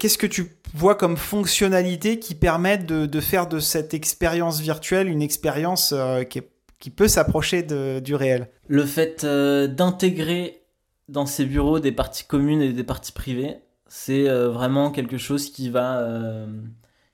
qu'est-ce 0.00 0.18
que 0.18 0.26
tu 0.26 0.56
vois 0.74 0.96
comme 0.96 1.16
fonctionnalité 1.16 2.18
qui 2.18 2.34
permettent 2.34 2.86
de, 2.86 3.20
faire 3.20 3.46
de 3.46 3.60
cette 3.60 3.94
expérience 3.94 4.60
virtuelle 4.60 5.08
une 5.08 5.22
expérience 5.22 5.94
qui, 6.28 6.90
peut 6.90 7.08
s'approcher 7.08 7.62
du 7.62 8.14
réel? 8.14 8.48
Le 8.66 8.84
fait 8.84 9.24
d'intégrer 9.24 10.62
dans 11.08 11.26
ces 11.26 11.44
bureaux 11.44 11.78
des 11.78 11.92
parties 11.92 12.24
communes 12.24 12.62
et 12.62 12.72
des 12.72 12.84
parties 12.84 13.12
privées, 13.12 13.58
c'est 13.88 14.28
vraiment 14.28 14.90
quelque 14.90 15.18
chose 15.18 15.50
qui 15.50 15.70
va 15.70 16.46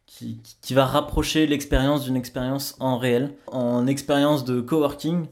qui, 0.06 0.74
va 0.74 0.86
rapprocher 0.86 1.46
l'expérience 1.46 2.04
d'une 2.04 2.16
expérience 2.16 2.76
en 2.80 2.98
réel. 2.98 3.34
En 3.48 3.86
expérience 3.86 4.44
de 4.44 4.60
coworking, 4.60 5.26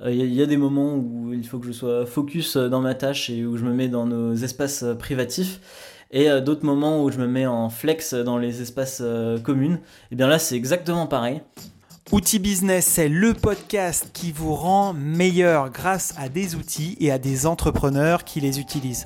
il 0.00 0.06
euh, 0.06 0.12
y, 0.12 0.42
a 0.42 0.46
des 0.46 0.56
moments 0.56 0.94
où 0.94 1.32
il 1.32 1.46
faut 1.46 1.58
que 1.58 1.66
je 1.66 1.72
sois 1.72 2.06
focus 2.06 2.56
euh, 2.56 2.68
dans 2.68 2.80
ma 2.80 2.94
tâche 2.94 3.30
et 3.30 3.44
où 3.44 3.56
je 3.56 3.64
me 3.64 3.72
mets 3.72 3.88
dans 3.88 4.06
nos 4.06 4.32
espaces 4.34 4.84
euh, 4.84 4.94
privatifs. 4.94 5.60
Et 6.10 6.28
d'autres 6.40 6.64
moments 6.64 7.02
où 7.02 7.10
je 7.10 7.18
me 7.18 7.26
mets 7.26 7.46
en 7.46 7.68
flex 7.68 8.14
dans 8.14 8.38
les 8.38 8.62
espaces 8.62 9.02
communs. 9.42 9.78
Et 10.10 10.16
bien 10.16 10.26
là, 10.26 10.38
c'est 10.38 10.56
exactement 10.56 11.06
pareil. 11.06 11.42
Outils 12.10 12.38
Business, 12.38 12.86
c'est 12.86 13.10
le 13.10 13.34
podcast 13.34 14.08
qui 14.14 14.32
vous 14.32 14.54
rend 14.54 14.94
meilleur 14.94 15.68
grâce 15.68 16.14
à 16.16 16.30
des 16.30 16.54
outils 16.54 16.96
et 17.00 17.10
à 17.10 17.18
des 17.18 17.44
entrepreneurs 17.44 18.24
qui 18.24 18.40
les 18.40 18.58
utilisent. 18.58 19.04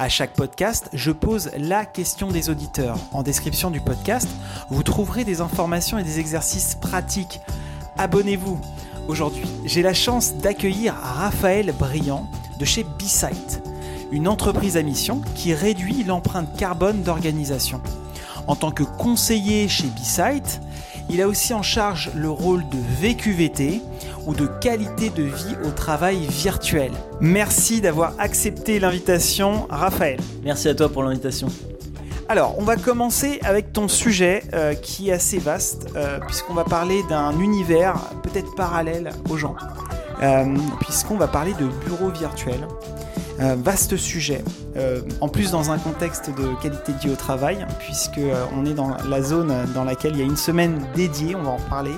À 0.00 0.08
chaque 0.08 0.34
podcast, 0.34 0.88
je 0.92 1.12
pose 1.12 1.50
la 1.56 1.84
question 1.84 2.32
des 2.32 2.50
auditeurs. 2.50 2.98
En 3.12 3.22
description 3.22 3.70
du 3.70 3.80
podcast, 3.80 4.28
vous 4.70 4.82
trouverez 4.82 5.22
des 5.22 5.40
informations 5.40 5.98
et 5.98 6.02
des 6.02 6.18
exercices 6.18 6.74
pratiques. 6.74 7.38
Abonnez-vous. 7.96 8.60
Aujourd'hui, 9.06 9.46
j'ai 9.64 9.82
la 9.82 9.94
chance 9.94 10.34
d'accueillir 10.38 10.94
Raphaël 10.94 11.72
Briand 11.78 12.28
de 12.58 12.64
chez 12.64 12.82
B-Site, 12.82 13.61
une 14.12 14.28
entreprise 14.28 14.76
à 14.76 14.82
mission 14.82 15.22
qui 15.34 15.54
réduit 15.54 16.04
l'empreinte 16.04 16.56
carbone 16.56 17.02
d'organisation. 17.02 17.80
En 18.46 18.54
tant 18.54 18.70
que 18.70 18.82
conseiller 18.82 19.68
chez 19.68 19.86
B-Site, 19.86 20.60
il 21.08 21.20
a 21.20 21.28
aussi 21.28 21.54
en 21.54 21.62
charge 21.62 22.10
le 22.14 22.30
rôle 22.30 22.62
de 22.68 22.78
VQVT 23.00 23.80
ou 24.26 24.34
de 24.34 24.46
qualité 24.46 25.10
de 25.10 25.22
vie 25.22 25.56
au 25.64 25.70
travail 25.70 26.18
virtuel. 26.26 26.92
Merci 27.20 27.80
d'avoir 27.80 28.14
accepté 28.18 28.78
l'invitation, 28.78 29.66
Raphaël. 29.68 30.20
Merci 30.44 30.68
à 30.68 30.74
toi 30.74 30.88
pour 30.88 31.02
l'invitation. 31.02 31.48
Alors, 32.28 32.54
on 32.58 32.62
va 32.62 32.76
commencer 32.76 33.40
avec 33.42 33.72
ton 33.72 33.88
sujet 33.88 34.44
euh, 34.54 34.74
qui 34.74 35.10
est 35.10 35.12
assez 35.12 35.38
vaste, 35.38 35.88
euh, 35.96 36.18
puisqu'on 36.20 36.54
va 36.54 36.64
parler 36.64 37.02
d'un 37.08 37.38
univers 37.40 37.96
peut-être 38.22 38.54
parallèle 38.54 39.10
aux 39.28 39.36
gens, 39.36 39.56
euh, 40.22 40.56
puisqu'on 40.80 41.16
va 41.16 41.26
parler 41.26 41.52
de 41.54 41.66
bureaux 41.84 42.10
virtuels. 42.10 42.66
Vaste 43.56 43.96
sujet, 43.96 44.44
en 45.20 45.28
plus 45.28 45.50
dans 45.50 45.70
un 45.70 45.78
contexte 45.78 46.30
de 46.30 46.60
qualité 46.62 46.92
de 46.92 46.98
vie 46.98 47.10
au 47.10 47.16
travail, 47.16 47.66
puisque 47.78 48.20
on 48.56 48.64
est 48.64 48.74
dans 48.74 48.96
la 49.08 49.22
zone 49.22 49.52
dans 49.74 49.84
laquelle 49.84 50.12
il 50.14 50.18
y 50.18 50.22
a 50.22 50.26
une 50.26 50.36
semaine 50.36 50.86
dédiée, 50.94 51.34
on 51.34 51.42
va 51.42 51.50
en 51.50 51.60
parler. 51.68 51.94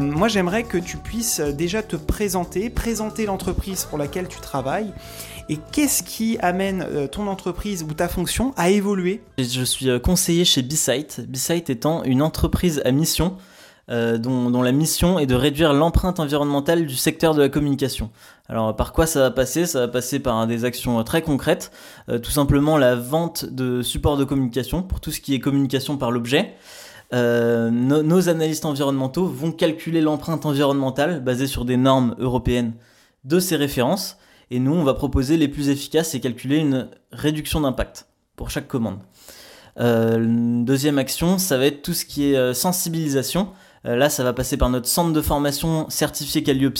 moi, 0.00 0.28
j'aimerais 0.28 0.64
que 0.64 0.78
tu 0.78 0.96
puisses 0.96 1.40
déjà 1.40 1.82
te 1.82 1.96
présenter, 1.96 2.70
présenter 2.70 3.26
l'entreprise 3.26 3.84
pour 3.84 3.98
laquelle 3.98 4.28
tu 4.28 4.40
travailles 4.40 4.92
et 5.50 5.58
qu'est-ce 5.72 6.04
qui 6.04 6.38
amène 6.38 6.86
euh, 6.88 7.08
ton 7.08 7.26
entreprise 7.26 7.82
ou 7.82 7.92
ta 7.92 8.06
fonction 8.06 8.54
à 8.56 8.70
évoluer? 8.70 9.20
Je 9.36 9.64
suis 9.64 9.90
euh, 9.90 9.98
conseiller 9.98 10.44
chez 10.44 10.62
B-Site, 10.62 11.22
B-Site 11.28 11.70
étant 11.70 12.04
une 12.04 12.22
entreprise 12.22 12.80
à 12.84 12.92
mission 12.92 13.36
euh, 13.90 14.18
dont, 14.18 14.62
la 14.62 14.72
mission 14.72 15.18
est 15.18 15.26
de 15.26 15.34
réduire 15.34 15.72
l'empreinte 15.72 16.20
environnementale 16.20 16.86
du 16.86 16.96
secteur 16.96 17.34
de 17.34 17.42
la 17.42 17.48
communication. 17.48 18.10
Alors 18.48 18.74
par 18.74 18.92
quoi 18.92 19.06
ça 19.06 19.20
va 19.20 19.30
passer? 19.30 19.66
Ça 19.66 19.80
va 19.80 19.88
passer 19.88 20.18
par 20.18 20.46
des 20.46 20.64
actions 20.64 21.02
très 21.04 21.22
concrètes, 21.22 21.70
tout 22.22 22.30
simplement 22.30 22.76
la 22.76 22.96
vente 22.96 23.44
de 23.44 23.82
supports 23.82 24.16
de 24.16 24.24
communication 24.24 24.82
pour 24.82 25.00
tout 25.00 25.12
ce 25.12 25.20
qui 25.20 25.34
est 25.34 25.40
communication 25.40 25.96
par 25.96 26.10
l'objet. 26.10 26.54
nos 27.12 28.28
analystes 28.28 28.64
environnementaux 28.64 29.26
vont 29.26 29.52
calculer 29.52 30.00
l'empreinte 30.00 30.46
environnementale 30.46 31.22
basée 31.22 31.46
sur 31.46 31.64
des 31.64 31.76
normes 31.76 32.16
européennes 32.18 32.72
de 33.24 33.38
ces 33.38 33.54
références 33.54 34.16
et 34.50 34.58
nous, 34.58 34.72
on 34.72 34.82
va 34.82 34.94
proposer 34.94 35.36
les 35.36 35.48
plus 35.48 35.68
efficaces 35.68 36.14
et 36.14 36.20
calculer 36.20 36.56
une 36.56 36.88
réduction 37.12 37.60
d'impact 37.60 38.06
pour 38.34 38.50
chaque 38.50 38.66
commande. 38.66 38.98
Euh, 39.78 40.64
deuxième 40.64 40.98
action, 40.98 41.38
ça 41.38 41.56
va 41.56 41.66
être 41.66 41.82
tout 41.82 41.94
ce 41.94 42.04
qui 42.04 42.32
est 42.32 42.36
euh, 42.36 42.52
sensibilisation. 42.52 43.50
Euh, 43.86 43.96
là, 43.96 44.10
ça 44.10 44.24
va 44.24 44.32
passer 44.32 44.56
par 44.56 44.70
notre 44.70 44.86
centre 44.86 45.12
de 45.12 45.20
formation 45.20 45.88
certifié 45.88 46.42
Calliope. 46.42 46.78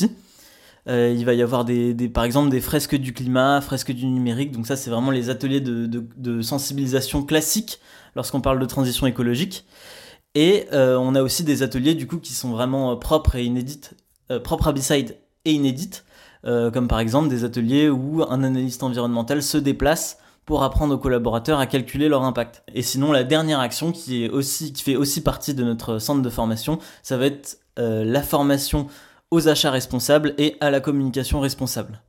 il 0.87 1.25
va 1.25 1.35
y 1.35 1.43
avoir 1.43 1.65
des, 1.65 1.95
par 2.13 2.25
exemple 2.25 2.51
des 2.51 2.61
fresques 2.61 2.97
du 2.97 3.13
climat, 3.13 3.61
fresques 3.61 3.93
du 3.93 4.07
numérique. 4.07 4.53
Donc 4.53 4.67
ça, 4.67 4.77
c'est 4.77 4.91
vraiment 4.91 5.11
les 5.11 5.31
ateliers 5.31 5.61
de, 5.61 6.43
sensibilisation 6.43 7.23
classiques 7.23 7.81
lorsqu'on 8.17 8.41
parle 8.41 8.59
de 8.59 8.67
transition 8.67 9.07
écologique. 9.07 9.65
Et 10.35 10.67
on 10.73 11.15
a 11.15 11.23
aussi 11.23 11.45
des 11.45 11.63
ateliers 11.63 11.95
du 11.95 12.07
coup 12.07 12.19
qui 12.19 12.33
sont 12.33 12.51
vraiment 12.51 12.97
propres 12.97 13.39
propres 14.43 14.69
à 14.69 14.73
B-Side 14.73 15.17
et 15.45 15.53
inédites. 15.53 16.05
Euh, 16.47 16.71
comme 16.71 16.89
par 16.89 17.01
exemple 17.01 17.29
des 17.29 17.45
ateliers 17.45 17.91
où 17.91 18.23
un 18.23 18.43
analyste 18.43 18.83
environnemental 18.83 19.43
se 19.43 19.59
déplace 19.59 20.19
pour 20.51 20.65
apprendre 20.65 20.97
aux 20.97 20.99
collaborateurs 20.99 21.61
à 21.61 21.67
calculer 21.69 22.09
leur 22.09 22.25
impact. 22.25 22.65
Et 22.75 22.83
sinon, 22.83 23.13
la 23.13 23.23
dernière 23.23 23.61
action 23.61 23.93
qui, 23.93 24.25
est 24.25 24.29
aussi, 24.31 24.73
qui 24.73 24.83
fait 24.83 24.97
aussi 24.97 25.21
partie 25.21 25.55
de 25.55 25.63
notre 25.63 26.01
centre 26.01 26.23
de 26.23 26.29
formation, 26.29 26.81
ça 27.05 27.17
va 27.17 27.27
être 27.27 27.61
euh, 27.79 28.05
la 28.05 28.21
formation 28.21 28.89
aux 29.31 29.47
achats 29.47 29.71
responsables 29.71 30.35
et 30.39 30.57
à 30.61 30.73
la 30.73 30.81
communication 30.81 31.39
responsable. 31.39 32.03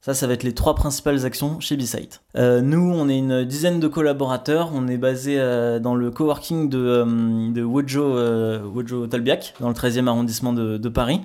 Ça, 0.00 0.14
ça 0.14 0.28
va 0.28 0.34
être 0.34 0.44
les 0.44 0.54
trois 0.54 0.76
principales 0.76 1.26
actions 1.26 1.58
chez 1.58 1.76
B-Site. 1.76 2.20
Euh, 2.36 2.60
nous, 2.60 2.88
on 2.94 3.08
est 3.08 3.18
une 3.18 3.44
dizaine 3.44 3.80
de 3.80 3.88
collaborateurs. 3.88 4.70
On 4.72 4.86
est 4.86 4.96
basé 4.96 5.40
euh, 5.40 5.80
dans 5.80 5.96
le 5.96 6.12
coworking 6.12 6.68
de, 6.68 7.50
de 7.52 7.62
Wojo, 7.64 8.16
Wojo 8.62 9.08
Talbiac, 9.08 9.54
dans 9.58 9.66
le 9.66 9.74
13e 9.74 10.06
arrondissement 10.06 10.52
de, 10.52 10.88
Paris. 10.88 11.20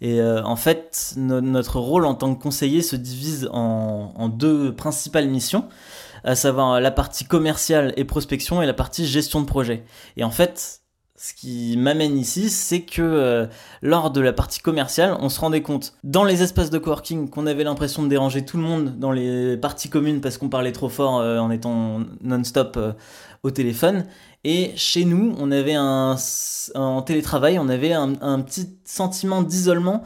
Et 0.00 0.22
en 0.22 0.56
fait, 0.56 1.12
notre 1.18 1.78
rôle 1.80 2.06
en 2.06 2.14
tant 2.14 2.34
que 2.34 2.42
conseiller 2.42 2.80
se 2.80 2.96
divise 2.96 3.50
en 3.52 4.30
deux 4.30 4.74
principales 4.74 5.28
missions, 5.28 5.66
à 6.24 6.34
savoir 6.34 6.80
la 6.80 6.90
partie 6.90 7.24
commerciale 7.24 7.92
et 7.96 8.04
prospection 8.04 8.62
et 8.62 8.66
la 8.66 8.74
partie 8.74 9.06
gestion 9.06 9.40
de 9.40 9.46
projet. 9.46 9.84
Et 10.16 10.24
en 10.24 10.30
fait, 10.30 10.84
ce 11.16 11.32
qui 11.32 11.76
m'amène 11.76 12.18
ici, 12.18 12.50
c'est 12.50 12.82
que 12.82 13.00
euh, 13.00 13.46
lors 13.82 14.10
de 14.10 14.20
la 14.20 14.32
partie 14.32 14.60
commerciale, 14.60 15.16
on 15.20 15.28
se 15.28 15.38
rendait 15.38 15.62
compte 15.62 15.94
dans 16.02 16.24
les 16.24 16.42
espaces 16.42 16.70
de 16.70 16.78
coworking 16.78 17.30
qu'on 17.30 17.46
avait 17.46 17.62
l'impression 17.62 18.02
de 18.02 18.08
déranger 18.08 18.44
tout 18.44 18.56
le 18.56 18.64
monde 18.64 18.98
dans 18.98 19.12
les 19.12 19.56
parties 19.56 19.88
communes 19.88 20.20
parce 20.20 20.38
qu'on 20.38 20.48
parlait 20.48 20.72
trop 20.72 20.88
fort 20.88 21.20
euh, 21.20 21.38
en 21.38 21.50
étant 21.50 22.00
non-stop 22.20 22.76
euh, 22.76 22.92
au 23.44 23.52
téléphone. 23.52 24.06
Et 24.42 24.72
chez 24.76 25.04
nous, 25.04 25.34
on 25.38 25.52
avait 25.52 25.74
un, 25.74 26.16
en 26.74 27.02
télétravail, 27.02 27.58
on 27.58 27.68
avait 27.68 27.92
un, 27.92 28.12
un 28.20 28.40
petit 28.40 28.76
sentiment 28.84 29.40
d'isolement 29.40 30.02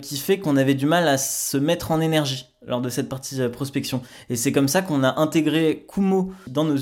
qui 0.00 0.18
fait 0.18 0.38
qu'on 0.38 0.56
avait 0.56 0.76
du 0.76 0.86
mal 0.86 1.08
à 1.08 1.18
se 1.18 1.56
mettre 1.56 1.90
en 1.90 2.00
énergie 2.00 2.51
lors 2.66 2.80
de 2.80 2.88
cette 2.88 3.08
partie 3.08 3.36
prospection. 3.48 4.02
Et 4.30 4.36
c'est 4.36 4.52
comme 4.52 4.68
ça 4.68 4.82
qu'on 4.82 5.02
a 5.02 5.20
intégré 5.20 5.86
Kumo 5.92 6.32
dans 6.46 6.64
nos, 6.64 6.76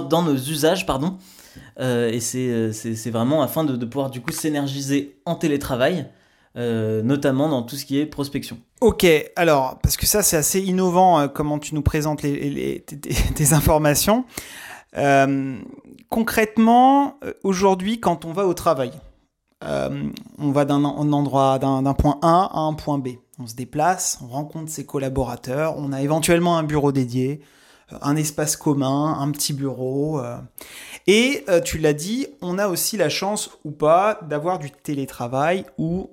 dans 0.00 0.22
nos 0.22 0.34
usages, 0.34 0.86
pardon, 0.86 1.18
euh, 1.78 2.10
et 2.10 2.20
euh, 2.34 2.72
c'est 2.72 3.10
vraiment 3.10 3.42
afin 3.42 3.64
de, 3.64 3.84
pouvoir 3.84 4.10
du 4.10 4.20
coup 4.20 4.32
s'énergiser 4.32 5.20
en 5.24 5.34
télétravail. 5.34 6.06
Euh, 6.56 7.00
notamment 7.02 7.48
dans 7.48 7.62
tout 7.62 7.76
ce 7.76 7.84
qui 7.84 8.00
est 8.00 8.06
prospection. 8.06 8.58
Ok, 8.80 9.06
alors, 9.36 9.78
parce 9.84 9.96
que 9.96 10.04
ça 10.04 10.24
c'est 10.24 10.36
assez 10.36 10.58
innovant 10.58 11.28
comment 11.28 11.60
tu 11.60 11.76
nous 11.76 11.82
présentes 11.82 12.22
les, 12.22 12.84
tes, 12.84 13.52
informations. 13.52 14.24
concrètement, 16.08 17.20
aujourd'hui, 17.44 18.00
quand 18.00 18.24
on 18.24 18.32
va 18.32 18.48
au 18.48 18.54
travail, 18.54 18.90
on 19.62 20.50
va 20.50 20.64
d'un 20.64 20.82
endroit, 20.82 21.60
d'un 21.60 21.94
point 21.94 22.18
A 22.20 22.50
à 22.52 22.58
un 22.58 22.74
point 22.74 22.98
B. 22.98 23.10
On 23.40 23.46
se 23.46 23.54
déplace, 23.54 24.18
on 24.22 24.28
rencontre 24.28 24.70
ses 24.70 24.84
collaborateurs, 24.84 25.74
on 25.78 25.92
a 25.92 26.02
éventuellement 26.02 26.58
un 26.58 26.62
bureau 26.62 26.92
dédié, 26.92 27.40
un 28.02 28.14
espace 28.14 28.56
commun, 28.56 29.16
un 29.18 29.30
petit 29.30 29.52
bureau. 29.52 30.20
Et 31.06 31.44
euh, 31.48 31.60
tu 31.60 31.78
l'as 31.78 31.92
dit, 31.92 32.26
on 32.40 32.58
a 32.58 32.68
aussi 32.68 32.96
la 32.96 33.08
chance 33.08 33.50
ou 33.64 33.70
pas 33.70 34.20
d'avoir 34.28 34.58
du 34.58 34.70
télétravail 34.70 35.64
où 35.78 36.10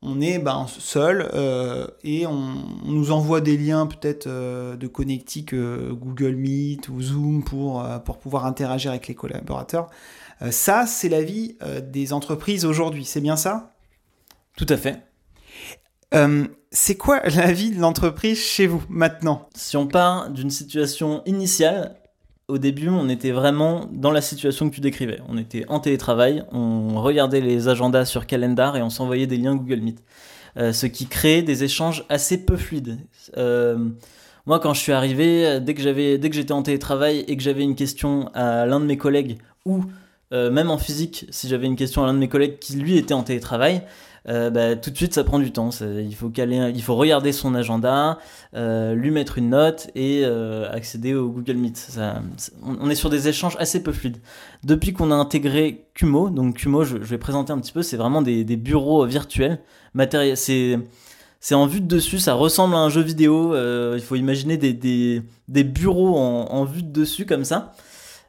on 0.00 0.20
est 0.20 0.38
ben, 0.38 0.66
seul 0.66 1.30
euh, 1.32 1.86
et 2.02 2.26
on, 2.26 2.54
nous 2.84 3.12
envoie 3.12 3.40
des 3.40 3.56
liens 3.56 3.86
peut-être 3.86 4.26
euh, 4.26 4.74
de 4.74 4.86
connectique 4.88 5.54
Google 5.54 6.34
Meet 6.34 6.88
ou 6.88 7.00
Zoom 7.00 7.44
pour, 7.44 7.86
pour 8.04 8.18
pouvoir 8.18 8.46
interagir 8.46 8.90
avec 8.90 9.06
les 9.06 9.14
collaborateurs. 9.14 9.88
ça, 10.50 10.86
c'est 10.86 11.08
la 11.08 11.22
vie 11.22 11.56
des 11.84 12.12
entreprises 12.12 12.64
aujourd'hui, 12.64 13.04
c'est 13.04 13.20
bien 13.20 13.36
ça? 13.36 13.74
Tout 14.56 14.66
à 14.68 14.76
fait. 14.76 15.02
C'est 16.72 16.96
quoi 16.96 17.20
la 17.36 17.52
vie 17.52 17.70
de 17.70 17.80
l'entreprise 17.80 18.38
chez 18.38 18.66
vous 18.66 18.82
maintenant? 18.88 19.48
Si 19.54 19.76
on 19.76 19.86
part 19.86 20.30
d'une 20.30 20.50
situation 20.50 21.22
initiale, 21.26 21.94
au 22.48 22.58
début, 22.58 22.88
on 22.88 23.08
était 23.08 23.30
vraiment 23.30 23.88
dans 23.92 24.10
la 24.10 24.20
situation 24.20 24.68
que 24.68 24.74
tu 24.74 24.80
décrivais. 24.80 25.20
On 25.28 25.38
était 25.38 25.64
en 25.68 25.80
télétravail, 25.80 26.44
on 26.50 27.00
regardait 27.00 27.40
les 27.40 27.68
agendas 27.68 28.04
sur 28.04 28.26
Calendar 28.26 28.76
et 28.76 28.82
on 28.82 28.90
s'envoyait 28.90 29.26
des 29.26 29.36
liens 29.36 29.54
Google 29.54 29.80
Meet. 29.80 30.02
Euh, 30.58 30.72
ce 30.72 30.86
qui 30.86 31.06
crée 31.06 31.40
des 31.42 31.64
échanges 31.64 32.04
assez 32.10 32.44
peu 32.44 32.56
fluides. 32.56 32.98
Euh, 33.38 33.88
Moi, 34.44 34.58
quand 34.58 34.74
je 34.74 34.80
suis 34.80 34.92
arrivé, 34.92 35.60
dès 35.60 35.72
que 35.72 35.80
j'avais, 35.80 36.18
dès 36.18 36.28
que 36.28 36.36
j'étais 36.36 36.52
en 36.52 36.62
télétravail 36.62 37.20
et 37.28 37.36
que 37.36 37.42
j'avais 37.42 37.62
une 37.62 37.76
question 37.76 38.28
à 38.34 38.66
l'un 38.66 38.80
de 38.80 38.84
mes 38.86 38.98
collègues 38.98 39.38
ou 39.64 39.84
même 40.32 40.70
en 40.70 40.78
physique, 40.78 41.26
si 41.28 41.46
j'avais 41.46 41.66
une 41.66 41.76
question 41.76 42.02
à 42.02 42.06
l'un 42.06 42.14
de 42.14 42.18
mes 42.18 42.28
collègues 42.28 42.58
qui 42.58 42.76
lui 42.76 42.96
était 42.96 43.12
en 43.12 43.22
télétravail, 43.22 43.82
euh, 44.28 44.50
bah, 44.50 44.76
tout 44.76 44.90
de 44.90 44.96
suite 44.96 45.14
ça 45.14 45.24
prend 45.24 45.38
du 45.38 45.52
temps. 45.52 45.70
Il 45.80 46.14
faut, 46.14 46.30
caler, 46.30 46.72
il 46.74 46.82
faut 46.82 46.94
regarder 46.94 47.32
son 47.32 47.54
agenda, 47.54 48.18
euh, 48.54 48.94
lui 48.94 49.10
mettre 49.10 49.38
une 49.38 49.50
note 49.50 49.90
et 49.94 50.22
euh, 50.24 50.70
accéder 50.70 51.14
au 51.14 51.28
Google 51.28 51.56
Meet. 51.56 51.98
On 52.62 52.88
est 52.88 52.94
sur 52.94 53.10
des 53.10 53.28
échanges 53.28 53.56
assez 53.58 53.82
peu 53.82 53.92
fluides. 53.92 54.18
Depuis 54.64 54.92
qu'on 54.92 55.10
a 55.10 55.14
intégré 55.14 55.86
Kumo, 55.94 56.30
donc 56.30 56.56
Kumo, 56.56 56.84
je, 56.84 56.96
vais 56.96 57.18
présenter 57.18 57.52
un 57.52 57.58
petit 57.58 57.72
peu, 57.72 57.82
c'est 57.82 57.96
vraiment 57.96 58.22
des, 58.22 58.44
bureaux 58.56 59.04
virtuels. 59.06 59.60
C'est 60.34 60.78
c'est 61.44 61.56
en 61.56 61.66
vue 61.66 61.80
de 61.80 61.88
dessus, 61.88 62.20
ça 62.20 62.34
ressemble 62.34 62.76
à 62.76 62.78
un 62.78 62.88
jeu 62.88 63.02
vidéo. 63.02 63.56
il 63.94 64.00
faut 64.00 64.14
imaginer 64.14 64.56
des, 64.56 64.72
des, 64.72 65.64
bureaux 65.64 66.16
en, 66.16 66.46
en, 66.50 66.64
vue 66.64 66.84
de 66.84 66.92
dessus 66.92 67.26
comme 67.26 67.44
ça, 67.44 67.72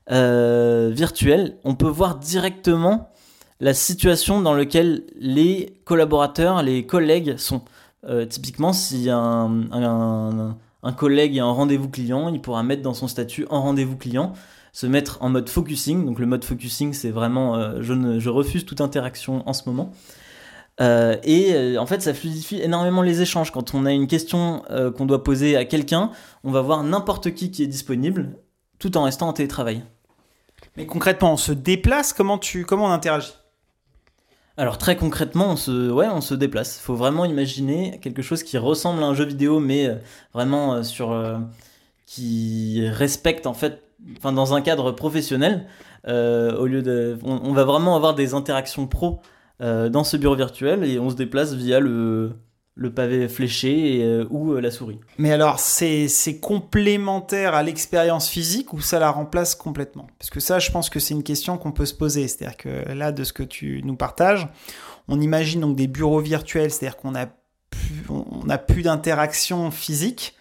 virtuels. 0.09 1.57
On 1.63 1.75
peut 1.75 1.87
voir 1.87 2.15
directement 2.17 3.12
la 3.63 3.73
situation 3.73 4.41
dans 4.41 4.53
laquelle 4.53 5.03
les 5.17 5.73
collaborateurs, 5.85 6.61
les 6.61 6.85
collègues 6.85 7.37
sont. 7.37 7.61
Euh, 8.05 8.25
typiquement, 8.25 8.73
si 8.73 9.09
un, 9.09 10.57
collègue 10.97 11.39
a 11.39 11.45
un 11.45 11.51
rendez-vous 11.51 11.87
client, 11.87 12.27
il 12.27 12.41
pourra 12.41 12.61
mettre 12.61 12.81
dans 12.81 12.93
son 12.93 13.07
statut 13.07 13.45
en 13.49 13.61
rendez-vous 13.61 13.95
client, 13.95 14.33
se 14.73 14.85
mettre 14.85 15.17
en 15.21 15.29
mode 15.29 15.47
focusing. 15.47 16.05
Donc 16.05 16.19
le 16.19 16.25
mode 16.25 16.43
focusing, 16.43 16.91
c'est 16.91 17.09
vraiment 17.09 17.55
euh, 17.55 17.81
je 17.81 18.29
refuse 18.29 18.65
toute 18.65 18.81
interaction 18.81 19.47
en 19.47 19.53
ce 19.53 19.61
moment. 19.69 19.93
Euh, 20.81 21.15
et 21.23 21.77
en 21.77 21.85
fait, 21.85 22.01
ça 22.01 22.13
fluidifie 22.13 22.59
énormément 22.59 23.01
les 23.01 23.21
échanges. 23.21 23.51
Quand 23.51 23.73
on 23.73 23.85
a 23.85 23.93
une 23.93 24.07
question 24.07 24.63
qu'on 24.97 25.05
doit 25.05 25.23
poser 25.23 25.55
à 25.55 25.63
quelqu'un, 25.63 26.11
on 26.43 26.51
va 26.51 26.59
voir 26.59 26.83
n'importe 26.83 27.33
qui 27.33 27.49
qui 27.49 27.63
est 27.63 27.67
disponible, 27.67 28.39
tout 28.77 28.97
en 28.97 29.03
restant 29.03 29.29
en 29.29 29.33
télétravail. 29.33 29.83
Mais 30.75 30.85
concrètement, 30.85 31.31
on 31.31 31.37
se 31.37 31.53
déplace? 31.53 32.11
Comment 32.11 32.37
tu, 32.37 32.65
comment 32.65 32.87
on 32.87 32.91
interagit? 32.91 33.31
Alors 34.55 34.77
très 34.77 34.95
concrètement, 34.95 35.51
on 35.51 35.55
se, 35.55 35.89
ouais, 35.89 36.07
on 36.07 36.21
se 36.21 36.35
déplace. 36.35 36.77
Il 36.77 36.83
faut 36.83 36.95
vraiment 36.95 37.25
imaginer 37.25 37.99
quelque 38.01 38.21
chose 38.21 38.43
qui 38.43 38.57
ressemble 38.57 39.03
à 39.03 39.07
un 39.07 39.15
jeu 39.15 39.25
vidéo, 39.25 39.59
mais 39.59 39.87
euh, 39.87 39.95
vraiment 40.33 40.75
euh, 40.75 40.83
sur 40.83 41.11
euh, 41.11 41.39
qui 42.05 42.87
respecte 42.87 43.47
en 43.47 43.53
fait, 43.55 43.81
enfin 44.17 44.31
dans 44.31 44.53
un 44.53 44.61
cadre 44.61 44.91
professionnel. 44.91 45.65
au 46.05 46.65
lieu 46.67 46.81
de, 46.83 47.17
on, 47.23 47.53
va 47.53 47.63
vraiment 47.63 47.95
avoir 47.95 48.13
des 48.13 48.33
interactions 48.33 48.87
pro 48.87 49.21
dans 49.59 50.03
ce 50.03 50.17
bureau 50.17 50.35
virtuel 50.35 50.83
et 50.83 50.99
on 50.99 51.09
se 51.09 51.15
déplace 51.15 51.53
via 51.53 51.79
le 51.79 52.33
le 52.75 52.91
pavé 52.91 53.27
fléché 53.27 53.99
euh, 54.01 54.25
ou 54.29 54.53
euh, 54.53 54.61
la 54.61 54.71
souris. 54.71 54.99
Mais 55.17 55.31
alors, 55.31 55.59
c'est 55.59 56.39
complémentaire 56.41 57.53
à 57.53 57.61
l'expérience 57.61 58.29
physique 58.29 58.73
ou 58.73 58.81
ça 58.81 58.99
la 58.99 59.11
remplace 59.11 59.55
complètement? 59.55 60.07
Parce 60.17 60.29
que 60.29 60.39
ça, 60.39 60.59
je 60.59 60.71
pense 60.71 60.89
que 60.89 60.99
c'est 60.99 61.13
une 61.13 61.23
question 61.23 61.57
qu'on 61.57 61.71
peut 61.71 61.85
se 61.85 61.93
poser. 61.93 62.27
C'est-à-dire 62.27 62.57
que 62.57 62.91
là, 62.93 63.11
de 63.11 63.23
ce 63.23 63.33
que 63.33 63.43
tu 63.43 63.81
nous 63.83 63.95
partages, 63.95 64.47
on 65.07 65.21
imagine 65.21 65.61
donc 65.61 65.75
des 65.75 65.87
bureaux 65.87 66.21
virtuels, 66.21 66.71
c'est-à-dire 66.71 66.97
qu'on 66.97 67.15
a 67.15 67.27
plus, 68.57 68.83
d'interaction 68.83 69.69
physique, 69.71 70.35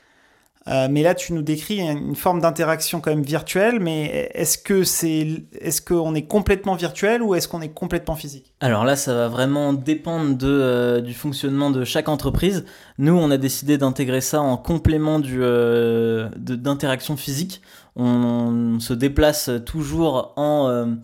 euh, 0.68 0.86
mais 0.90 1.02
là, 1.02 1.14
tu 1.14 1.32
nous 1.32 1.42
décris 1.42 1.80
une 1.80 2.14
forme 2.14 2.40
d'interaction 2.40 3.00
quand 3.00 3.10
même 3.10 3.22
virtuelle, 3.24 3.80
mais 3.80 4.30
est-ce 4.34 4.58
que 4.58 4.84
c'est, 4.84 5.44
est-ce 5.60 5.82
qu'on 5.82 6.14
est 6.14 6.26
complètement 6.26 6.76
virtuel 6.76 7.22
ou 7.22 7.34
est-ce 7.34 7.48
qu'on 7.48 7.60
est 7.60 7.72
complètement 7.72 8.14
physique? 8.14 8.54
Alors 8.60 8.84
là, 8.84 8.94
ça 8.94 9.12
va 9.12 9.28
vraiment 9.28 9.72
dépendre 9.72 10.36
de, 10.36 10.46
euh, 10.46 11.00
du 11.00 11.14
fonctionnement 11.14 11.70
de 11.70 11.84
chaque 11.84 12.08
entreprise. 12.08 12.64
Nous, 12.98 13.14
on 13.14 13.30
a 13.30 13.38
décidé 13.38 13.76
d'intégrer 13.76 14.20
ça 14.20 14.40
en 14.40 14.56
complément 14.56 15.18
du, 15.18 15.38
euh, 15.42 16.28
d'interaction 16.36 17.16
physique. 17.16 17.60
On, 17.96 18.78
se 18.80 18.94
déplace 18.94 19.50
toujours 19.66 20.32
en, 20.36 20.96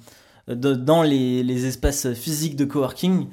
dans 0.46 1.02
les, 1.02 1.42
les, 1.42 1.66
espaces 1.66 2.14
physiques 2.14 2.56
de 2.56 2.64
coworking 2.64 3.28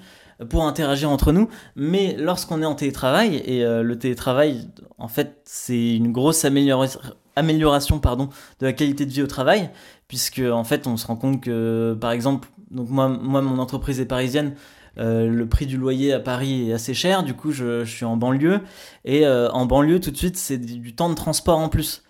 pour 0.49 0.65
interagir 0.65 1.09
entre 1.09 1.31
nous. 1.31 1.47
Mais 1.75 2.15
lorsqu'on 2.17 2.61
est 2.61 2.65
en 2.65 2.75
télétravail, 2.75 3.41
et 3.45 3.63
euh, 3.63 3.83
le 3.83 3.97
télétravail, 3.97 4.67
en 4.97 5.07
fait, 5.07 5.41
c'est 5.45 5.95
une 5.95 6.11
grosse 6.11 6.45
amélioration, 6.45 7.99
pardon, 7.99 8.29
de 8.59 8.65
la 8.65 8.73
qualité 8.73 9.05
de 9.05 9.11
vie 9.11 9.21
au 9.21 9.27
travail, 9.27 9.69
puisque 10.07 10.39
en 10.39 10.63
fait, 10.63 10.87
on 10.87 10.97
se 10.97 11.07
rend 11.07 11.15
compte 11.15 11.41
que, 11.41 11.97
par 11.99 12.11
exemple, 12.11 12.49
donc 12.71 12.89
moi, 12.89 13.07
moi 13.07 13.41
mon 13.41 13.59
entreprise 13.59 13.99
est 13.99 14.05
parisienne. 14.05 14.55
Euh, 14.97 15.27
le 15.27 15.47
prix 15.47 15.65
du 15.65 15.77
loyer 15.77 16.13
à 16.13 16.19
Paris 16.19 16.69
est 16.69 16.73
assez 16.73 16.93
cher, 16.93 17.23
du 17.23 17.33
coup 17.33 17.51
je, 17.51 17.83
suis 17.83 18.05
en 18.05 18.15
banlieue 18.15 18.61
et 19.03 19.27
euh, 19.27 19.51
en 19.51 19.65
banlieue 19.65 19.99
tout 19.99 20.09
de 20.09 20.15
suite 20.15 20.37
c'est 20.37 20.57
du 20.57 20.95
temps 20.95 21.09
de 21.09 21.15
transport 21.15 21.59
en 21.59 21.67
plus. 21.67 22.01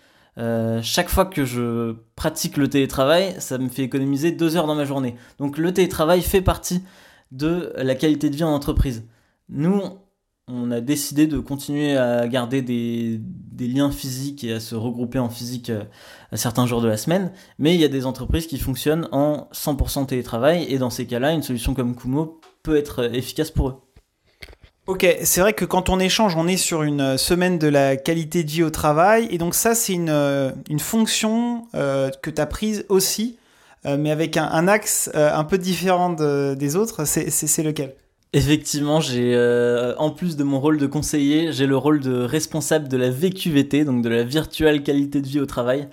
chaque 0.82 1.08
fois 1.08 1.24
que 1.24 1.44
je 1.44 1.96
pratique 2.14 2.56
le 2.56 2.68
télétravail, 2.68 3.34
ça 3.40 3.58
me 3.58 3.68
fait 3.68 3.82
économiser 3.82 4.30
deux 4.30 4.56
heures 4.56 4.68
dans 4.68 4.76
ma 4.76 4.84
journée. 4.84 5.16
Donc 5.40 5.58
le 5.58 5.72
télétravail 5.74 6.22
fait 6.22 6.42
partie 6.42 6.80
de 7.32 7.72
la 7.76 7.94
qualité 7.94 8.30
de 8.30 8.36
vie 8.36 8.44
en 8.44 8.54
entreprise. 8.54 9.04
Nous, 9.48 9.80
on 10.48 10.70
a 10.70 10.80
décidé 10.80 11.26
de 11.26 11.38
continuer 11.38 11.96
à 11.96 12.28
garder 12.28 12.62
des, 12.62 13.20
liens 13.58 13.90
physiques 13.90 14.44
et 14.44 14.52
à 14.52 14.60
se 14.60 14.74
regrouper 14.74 15.18
en 15.18 15.28
physique 15.28 15.70
euh, 15.70 15.82
à 16.30 16.36
certains 16.36 16.66
jours 16.66 16.80
de 16.80 16.88
la 16.88 16.96
semaine, 16.96 17.32
mais 17.58 17.74
il 17.74 17.80
y 17.80 17.84
a 17.84 17.88
des 17.88 18.06
entreprises 18.06 18.46
qui 18.46 18.58
fonctionnent 18.58 19.08
en 19.12 19.48
100% 19.52 20.06
télétravail, 20.06 20.66
et 20.68 20.78
dans 20.78 20.90
ces 20.90 21.06
cas-là, 21.06 21.32
une 21.32 21.42
solution 21.42 21.74
comme 21.74 21.96
Kumo 21.96 22.40
peut 22.62 22.76
être 22.76 23.12
efficace 23.14 23.50
pour 23.50 23.68
eux. 23.68 23.86
Ok, 24.86 25.04
c'est 25.24 25.40
vrai 25.40 25.52
que 25.52 25.64
quand 25.64 25.88
on 25.88 25.98
échange, 25.98 26.36
on 26.36 26.46
est 26.46 26.56
sur 26.56 26.84
une 26.84 27.18
semaine 27.18 27.58
de 27.58 27.66
la 27.66 27.96
qualité 27.96 28.44
de 28.44 28.50
vie 28.50 28.62
au 28.62 28.70
travail, 28.70 29.26
et 29.32 29.38
donc 29.38 29.56
ça, 29.56 29.74
c'est 29.74 29.94
une, 29.94 30.10
euh, 30.10 30.52
fonction 30.78 31.66
euh, 31.74 32.08
que 32.22 32.30
tu 32.30 32.40
as 32.40 32.46
prise 32.46 32.86
aussi 32.88 33.36
euh, 33.36 33.45
mais 33.96 34.10
avec 34.10 34.36
un, 34.36 34.68
axe 34.68 35.10
euh, 35.14 35.32
un 35.32 35.44
peu 35.44 35.58
différent 35.58 36.10
des 36.10 36.76
autres. 36.76 37.04
C'est 37.04 37.62
lequel? 37.62 37.94
Effectivement, 38.32 39.00
j'ai 39.00 39.34
euh, 39.34 39.94
en 39.96 40.10
plus 40.10 40.36
de 40.36 40.44
mon 40.44 40.60
rôle 40.60 40.78
de 40.78 40.86
conseiller, 40.86 41.52
j'ai 41.52 41.66
le 41.66 41.76
rôle 41.76 42.00
de 42.00 42.22
responsable 42.22 42.88
de 42.88 42.96
la 42.96 43.10
VQVT, 43.10 43.84
donc 43.84 44.02
de 44.02 44.08
la 44.08 44.24
virtuelle 44.24 44.82
qualité 44.82 45.20
de 45.20 45.26
vie 45.26 45.40
au 45.40 45.46
travail. 45.46 45.88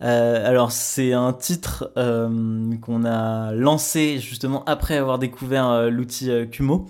alors 0.00 0.70
c'est 0.72 1.12
un 1.12 1.32
titre 1.32 1.92
qu'on 1.94 3.04
a 3.04 3.52
lancé 3.52 4.18
justement 4.18 4.64
après 4.66 4.96
avoir 4.96 5.18
découvert 5.18 5.88
l'outil 5.90 6.30
Kumo. 6.50 6.86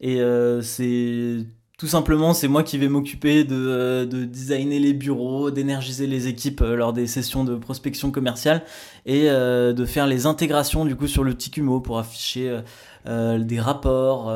Et 0.00 0.20
c'est 0.62 1.46
tout 1.78 1.88
simplement, 1.88 2.32
c'est 2.32 2.48
moi 2.48 2.62
qui 2.62 2.78
vais 2.78 2.88
m'occuper 2.88 3.44
de, 3.44 3.54
euh, 3.54 4.06
de, 4.06 4.24
designer 4.24 4.78
les 4.78 4.94
bureaux, 4.94 5.50
d'énergiser 5.50 6.06
les 6.06 6.26
équipes 6.26 6.62
euh, 6.62 6.74
lors 6.74 6.94
des 6.94 7.06
sessions 7.06 7.44
de 7.44 7.54
prospection 7.54 8.10
commerciale 8.10 8.64
et 9.04 9.28
euh, 9.28 9.74
de 9.74 9.84
faire 9.84 10.06
les 10.06 10.24
intégrations 10.24 10.86
du 10.86 10.96
coup 10.96 11.06
sur 11.06 11.22
le 11.22 11.36
Ticumo 11.36 11.80
pour 11.80 11.98
afficher 11.98 12.60
des 13.06 13.60
rapports, 13.60 14.34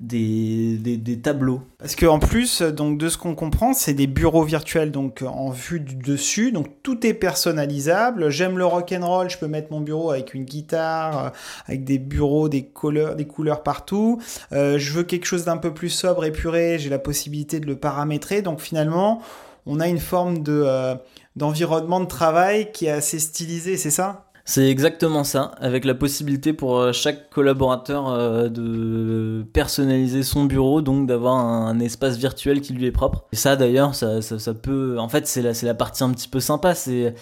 des, 0.00 0.78
des, 0.78 1.18
tableaux. 1.18 1.60
Parce 1.78 1.94
qu'en 1.94 2.18
plus, 2.18 2.62
donc 2.62 2.96
de 2.96 3.10
ce 3.10 3.18
qu'on 3.18 3.34
comprend, 3.34 3.74
c'est 3.74 3.92
des 3.92 4.06
bureaux 4.06 4.44
virtuels 4.44 4.90
donc 4.90 5.22
en 5.22 5.50
vue 5.50 5.78
du 5.78 5.94
dessus, 5.94 6.52
donc 6.52 6.68
tout 6.82 7.06
est 7.06 7.12
personnalisable. 7.12 8.30
J'aime 8.30 8.56
le 8.56 8.64
rock 8.64 8.94
and 8.98 9.06
roll, 9.06 9.28
je 9.28 9.36
peux 9.36 9.46
mettre 9.46 9.70
mon 9.70 9.80
bureau 9.80 10.10
avec 10.10 10.32
une 10.32 10.44
guitare, 10.44 11.26
euh, 11.26 11.28
avec 11.66 11.84
des 11.84 11.98
bureaux, 11.98 12.48
des 12.48 12.64
couleurs, 12.64 13.14
des 13.14 13.26
couleurs 13.26 13.62
partout. 13.62 14.18
Euh, 14.52 14.78
je 14.78 14.92
veux 14.92 15.02
quelque 15.02 15.26
chose 15.26 15.44
d'un 15.44 15.58
peu 15.58 15.74
plus 15.74 15.90
sobre, 15.90 16.24
épuré, 16.24 16.78
j'ai 16.78 16.88
la 16.88 16.98
possibilité 16.98 17.60
de 17.60 17.66
le 17.66 17.76
paramétrer. 17.76 18.40
Donc 18.40 18.60
finalement, 18.60 19.20
on 19.66 19.80
a 19.80 19.88
une 19.88 20.00
forme 20.00 20.42
de 20.42 20.62
euh, 20.64 20.94
d'environnement 21.36 22.00
de 22.00 22.06
travail 22.06 22.72
qui 22.72 22.86
est 22.86 22.90
assez 22.90 23.18
stylisé, 23.18 23.76
c'est 23.76 23.90
ça? 23.90 24.29
C'est 24.50 24.68
exactement 24.68 25.22
ça, 25.22 25.52
avec 25.60 25.84
la 25.84 25.94
possibilité 25.94 26.52
pour 26.52 26.76
euh, 26.76 26.92
chaque 26.92 27.30
collaborateur 27.30 28.08
euh, 28.08 28.48
de 28.48 29.44
personnaliser 29.52 30.24
son 30.24 30.44
bureau, 30.44 30.82
donc 30.82 31.06
d'avoir 31.06 31.36
un, 31.36 31.78
espace 31.78 32.16
virtuel 32.16 32.60
qui 32.60 32.72
lui 32.72 32.86
est 32.86 32.90
propre. 32.90 33.26
Et 33.32 33.36
ça 33.36 33.54
d'ailleurs, 33.54 33.94
ça, 33.94 34.20
ça, 34.20 34.54
peut... 34.54 34.98
En 34.98 35.08
fait, 35.08 35.28
c'est 35.28 35.40
la, 35.40 35.52
la 35.62 35.74
partie 35.74 36.02
un 36.02 36.10
petit 36.10 36.26
peu 36.26 36.40
sympa, 36.40 36.74
c'est 36.74 37.14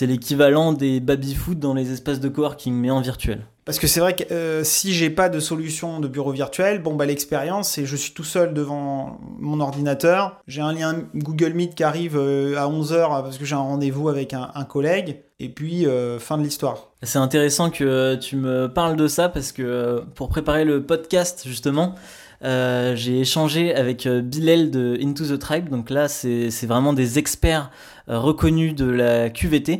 l'équivalent 0.00 0.72
des 0.72 0.98
baby-foot 0.98 1.56
dans 1.56 1.72
les 1.72 1.92
espaces 1.92 2.18
de 2.18 2.28
coworking, 2.28 2.74
mais 2.74 2.90
en 2.90 3.00
virtuel. 3.00 3.46
Parce 3.64 3.78
que 3.78 3.86
c'est 3.86 4.00
vrai 4.00 4.16
que 4.16 4.24
euh, 4.32 4.64
si 4.64 4.92
j'ai 4.92 5.08
pas 5.08 5.28
de 5.28 5.38
solution 5.38 6.00
de 6.00 6.08
bureau 6.08 6.32
virtuel, 6.32 6.82
bon 6.82 6.96
bah 6.96 7.06
l'expérience 7.06 7.68
c'est 7.68 7.86
je 7.86 7.94
suis 7.94 8.12
tout 8.12 8.24
seul 8.24 8.54
devant 8.54 9.20
mon 9.38 9.60
ordinateur, 9.60 10.40
j'ai 10.48 10.60
un 10.60 10.72
lien 10.72 10.96
Google 11.14 11.52
Meet 11.52 11.76
qui 11.76 11.84
arrive 11.84 12.16
à 12.16 12.66
11h 12.66 13.22
parce 13.22 13.38
que 13.38 13.44
j'ai 13.44 13.54
un 13.54 13.60
rendez-vous 13.60 14.08
avec 14.08 14.34
un, 14.34 14.64
collègue 14.64 15.22
et 15.42 15.48
puis 15.48 15.86
euh, 15.86 16.18
fin 16.18 16.38
de 16.38 16.42
l'histoire. 16.42 16.92
C'est 17.02 17.18
intéressant 17.18 17.70
que 17.70 18.14
tu 18.16 18.36
me 18.36 18.68
parles 18.68 18.96
de 18.96 19.08
ça 19.08 19.28
parce 19.28 19.52
que 19.52 20.04
pour 20.14 20.28
préparer 20.28 20.64
le 20.64 20.84
podcast 20.84 21.42
justement, 21.46 21.94
j'ai 22.42 23.20
échangé 23.20 23.72
avec 23.74 24.08
Bilal 24.08 24.70
de 24.70 24.98
Into 25.00 25.24
the 25.24 25.38
Tribe, 25.38 25.68
donc 25.68 25.90
là 25.90 26.08
c'est 26.08 26.66
vraiment 26.66 26.92
des 26.92 27.18
experts 27.18 27.70
reconnus 28.08 28.74
de 28.74 28.86
la 28.86 29.30
QVT 29.30 29.78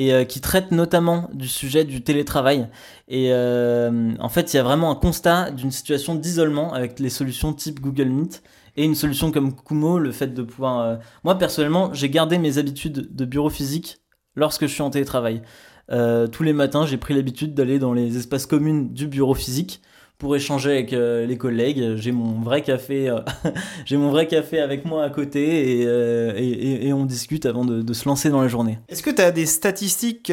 et 0.00 0.14
euh, 0.14 0.24
qui 0.24 0.40
traite 0.40 0.70
notamment 0.70 1.28
du 1.34 1.46
sujet 1.46 1.84
du 1.84 2.00
télétravail. 2.00 2.68
Et 3.08 3.34
euh, 3.34 4.14
en 4.18 4.30
fait, 4.30 4.52
il 4.52 4.56
y 4.56 4.58
a 4.58 4.62
vraiment 4.62 4.90
un 4.90 4.94
constat 4.94 5.50
d'une 5.50 5.70
situation 5.70 6.14
d'isolement 6.14 6.72
avec 6.72 6.98
les 6.98 7.10
solutions 7.10 7.52
type 7.52 7.80
Google 7.80 8.08
Meet 8.08 8.42
Et 8.78 8.84
une 8.84 8.94
solution 8.94 9.30
comme 9.30 9.54
Kumo, 9.54 9.98
le 9.98 10.10
fait 10.10 10.28
de 10.28 10.42
pouvoir... 10.42 11.00
Moi 11.22 11.34
personnellement, 11.36 11.92
j'ai 11.92 12.08
gardé 12.08 12.38
mes 12.38 12.56
habitudes 12.56 13.14
de 13.14 13.24
bureau 13.26 13.50
physique 13.50 14.00
lorsque 14.36 14.62
je 14.62 14.72
suis 14.72 14.82
en 14.82 14.90
télétravail. 14.90 15.42
tous 15.88 16.42
les 16.42 16.52
matins, 16.52 16.86
j'ai 16.86 16.96
pris 16.96 17.14
l'habitude 17.14 17.54
d'aller 17.54 17.78
dans 17.78 17.92
les 17.92 18.16
espaces 18.16 18.46
communs 18.46 18.86
du 18.90 19.06
bureau 19.06 19.34
physique 19.34 19.80
pour 20.20 20.36
échanger 20.36 20.70
avec 20.70 20.92
euh, 20.92 21.26
les 21.26 21.36
collègues. 21.36 21.96
J'ai 21.96 22.12
mon 22.12 22.42
vrai 22.42 22.62
café, 22.62 23.08
euh, 23.08 23.20
mon 23.92 24.10
vrai 24.10 24.28
café 24.28 24.60
avec 24.60 24.84
moi 24.84 25.02
à 25.02 25.10
côté 25.10 25.82
euh, 25.86 26.34
et 26.36 26.92
on 26.92 27.06
discute 27.06 27.46
avant 27.46 27.64
de, 27.64 27.80
de, 27.82 27.92
se 27.94 28.06
lancer 28.06 28.28
dans 28.28 28.42
la 28.42 28.46
journée. 28.46 28.78
Est-ce 28.88 29.02
que 29.02 29.10
tu 29.10 29.22
as 29.22 29.32
des 29.32 29.46
statistiques 29.46 30.30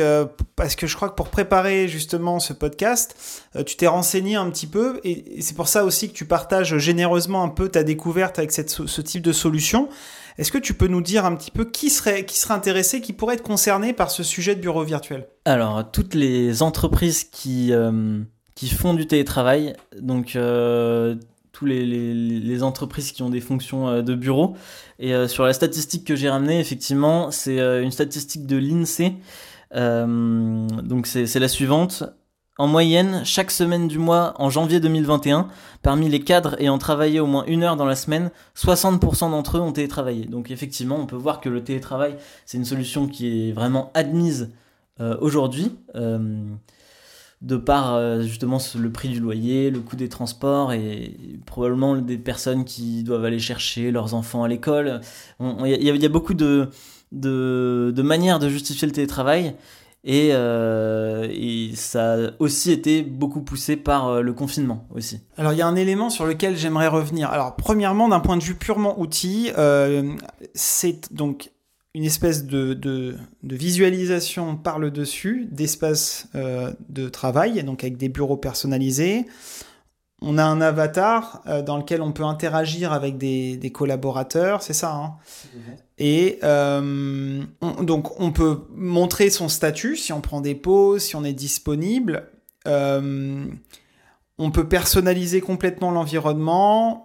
Parce 0.55 0.75
que 0.75 0.85
je 0.85 0.95
crois 0.95 1.09
que 1.09 1.15
pour 1.15 1.29
préparer 1.29 1.87
justement 1.87 2.39
ce 2.39 2.51
podcast, 2.51 3.15
tu 3.65 3.77
t'es 3.77 3.87
renseigné 3.87 4.35
un 4.35 4.49
petit 4.49 4.67
peu 4.67 4.99
et, 5.03 5.41
c'est 5.41 5.55
pour 5.55 5.69
ça 5.69 5.85
aussi 5.85 6.09
que 6.09 6.13
tu 6.13 6.25
partages 6.25 6.77
généreusement 6.77 7.43
un 7.43 7.49
peu 7.49 7.69
ta 7.69 7.83
découverte 7.83 8.37
avec 8.37 8.51
cette, 8.51 8.69
ce 8.69 9.01
type 9.01 9.21
de 9.21 9.31
solution. 9.31 9.87
Est-ce 10.37 10.51
que 10.51 10.57
tu 10.57 10.73
peux 10.73 10.87
nous 10.87 11.01
dire 11.01 11.25
un 11.25 11.35
petit 11.35 11.51
peu 11.51 11.65
qui 11.65 11.89
serait, 11.89 12.25
intéressé, 12.49 13.01
qui 13.01 13.13
pourrait 13.13 13.35
être 13.35 13.43
concerné 13.43 13.93
par 13.93 14.11
ce 14.11 14.23
sujet 14.23 14.55
de 14.55 14.61
bureau 14.61 14.83
virtuel? 14.83 15.27
Alors, 15.45 15.91
toutes 15.91 16.13
les 16.13 16.61
entreprises 16.61 17.23
qui 17.23 17.73
qui 18.57 18.69
font 18.69 18.95
du 18.95 19.05
télétravail. 19.05 19.75
Donc, 20.01 20.35
euh, 20.35 21.15
tous 21.51 21.65
les, 21.65 22.63
entreprises 22.63 23.11
qui 23.11 23.21
ont 23.21 23.29
des 23.29 23.39
fonctions 23.39 23.87
euh, 23.87 24.01
de 24.01 24.15
bureau. 24.15 24.55
Et 24.97 25.13
euh, 25.13 25.27
sur 25.27 25.45
la 25.45 25.53
statistique 25.53 26.05
que 26.05 26.15
j'ai 26.15 26.27
ramenée, 26.27 26.59
effectivement, 26.59 27.29
c'est 27.29 27.59
une 27.59 27.91
statistique 27.91 28.47
de 28.47 28.57
l'INSEE. 28.57 29.13
donc, 29.73 31.05
c'est 31.05 31.39
la 31.39 31.47
suivante. 31.47 32.03
En 32.57 32.67
moyenne, 32.67 33.21
chaque 33.23 33.51
semaine 33.51 33.87
du 33.87 33.99
mois, 33.99 34.33
en 34.37 34.49
janvier 34.49 34.79
2021, 34.79 35.47
parmi 35.83 36.09
les 36.09 36.21
cadres 36.21 36.55
ayant 36.59 36.77
travaillé 36.77 37.19
au 37.19 37.27
moins 37.27 37.45
une 37.45 37.63
heure 37.63 37.75
dans 37.75 37.85
la 37.85 37.95
semaine, 37.95 38.31
60% 38.55 39.31
d'entre 39.31 39.57
eux 39.57 39.61
ont 39.61 39.71
télétravaillé. 39.71 40.25
Donc 40.25 40.49
effectivement, 40.51 40.97
on 40.97 41.05
peut 41.05 41.15
voir 41.15 41.39
que 41.39 41.49
le 41.49 41.63
télétravail, 41.63 42.15
c'est 42.45 42.57
une 42.57 42.65
solution 42.65 43.07
qui 43.07 43.49
est 43.49 43.51
vraiment 43.51 43.91
admise 43.93 44.51
aujourd'hui 45.21 45.71
de 47.41 47.55
par 47.55 47.93
euh, 47.93 48.21
justement 48.21 48.57
le 48.79 48.91
prix 48.91 49.09
du 49.09 49.19
loyer, 49.19 49.69
le 49.69 49.79
coût 49.79 49.95
des 49.95 50.09
transports 50.09 50.73
et 50.73 51.15
probablement 51.45 51.95
des 51.95 52.17
personnes 52.17 52.65
qui 52.65 53.03
doivent 53.03 53.25
aller 53.25 53.39
chercher 53.39 53.91
leurs 53.91 54.13
enfants 54.13 54.43
à 54.43 54.47
l'école. 54.47 55.01
Il 55.39 55.67
y, 55.67 56.05
a 56.05 56.09
beaucoup 56.09 56.33
de, 56.33 56.69
manières 58.01 58.39
de 58.39 58.49
justifier 58.49 58.87
le 58.87 58.93
télétravail 58.93 59.53
et, 60.03 60.29
euh, 60.31 61.27
et, 61.29 61.71
ça 61.75 62.13
a 62.13 62.17
aussi 62.39 62.71
été 62.71 63.01
beaucoup 63.01 63.41
poussé 63.41 63.75
par 63.75 64.07
euh, 64.07 64.21
le 64.21 64.33
confinement 64.33 64.87
aussi. 64.93 65.19
Alors 65.37 65.53
il 65.53 65.59
y 65.59 65.61
a 65.61 65.67
un 65.67 65.75
élément 65.75 66.09
sur 66.09 66.25
lequel 66.25 66.55
j'aimerais 66.55 66.87
revenir. 66.87 67.29
Alors 67.29 67.55
premièrement, 67.55 68.07
d'un 68.07 68.19
point 68.19 68.37
de 68.37 68.43
vue 68.43 68.55
purement 68.55 68.99
outil, 68.99 69.51
c'est 70.53 71.13
donc 71.13 71.51
une 71.97 72.03
espèce 72.03 72.45
de, 72.45 72.75
de, 72.75 73.17
visualisation 73.41 74.55
par 74.55 74.77
le 74.77 74.91
dessus 74.91 75.47
d'espace 75.51 76.27
euh, 76.35 76.71
de 76.89 77.09
travail, 77.09 77.63
donc 77.63 77.83
avec 77.83 77.97
des 77.97 78.07
bureaux 78.07 78.37
personnalisés. 78.37 79.25
On 80.21 80.37
a 80.37 80.43
un 80.43 80.61
avatar 80.61 81.41
euh, 81.47 81.61
dans 81.61 81.77
lequel 81.77 82.01
on 82.01 82.11
peut 82.11 82.23
interagir 82.23 82.91
avec 82.91 83.17
des, 83.17 83.55
des 83.57 83.71
collaborateurs, 83.71 84.63
c'est 84.63 84.73
ça. 84.73 84.93
Hein 84.93 85.15
Et 85.99 86.39
euh, 86.43 87.43
donc 87.81 88.19
on 88.19 88.31
peut 88.31 88.61
montrer 88.71 89.29
son 89.29 89.47
statut, 89.47 89.95
si 89.95 90.13
on 90.13 90.21
prend 90.21 90.41
des 90.41 90.55
pauses, 90.55 91.03
si 91.03 91.15
on 91.15 91.23
est 91.23 91.33
disponible. 91.33 92.29
on 92.65 94.51
peut 94.51 94.67
personnaliser 94.67 95.41
complètement 95.41 95.91
l'environnement. 95.91 97.03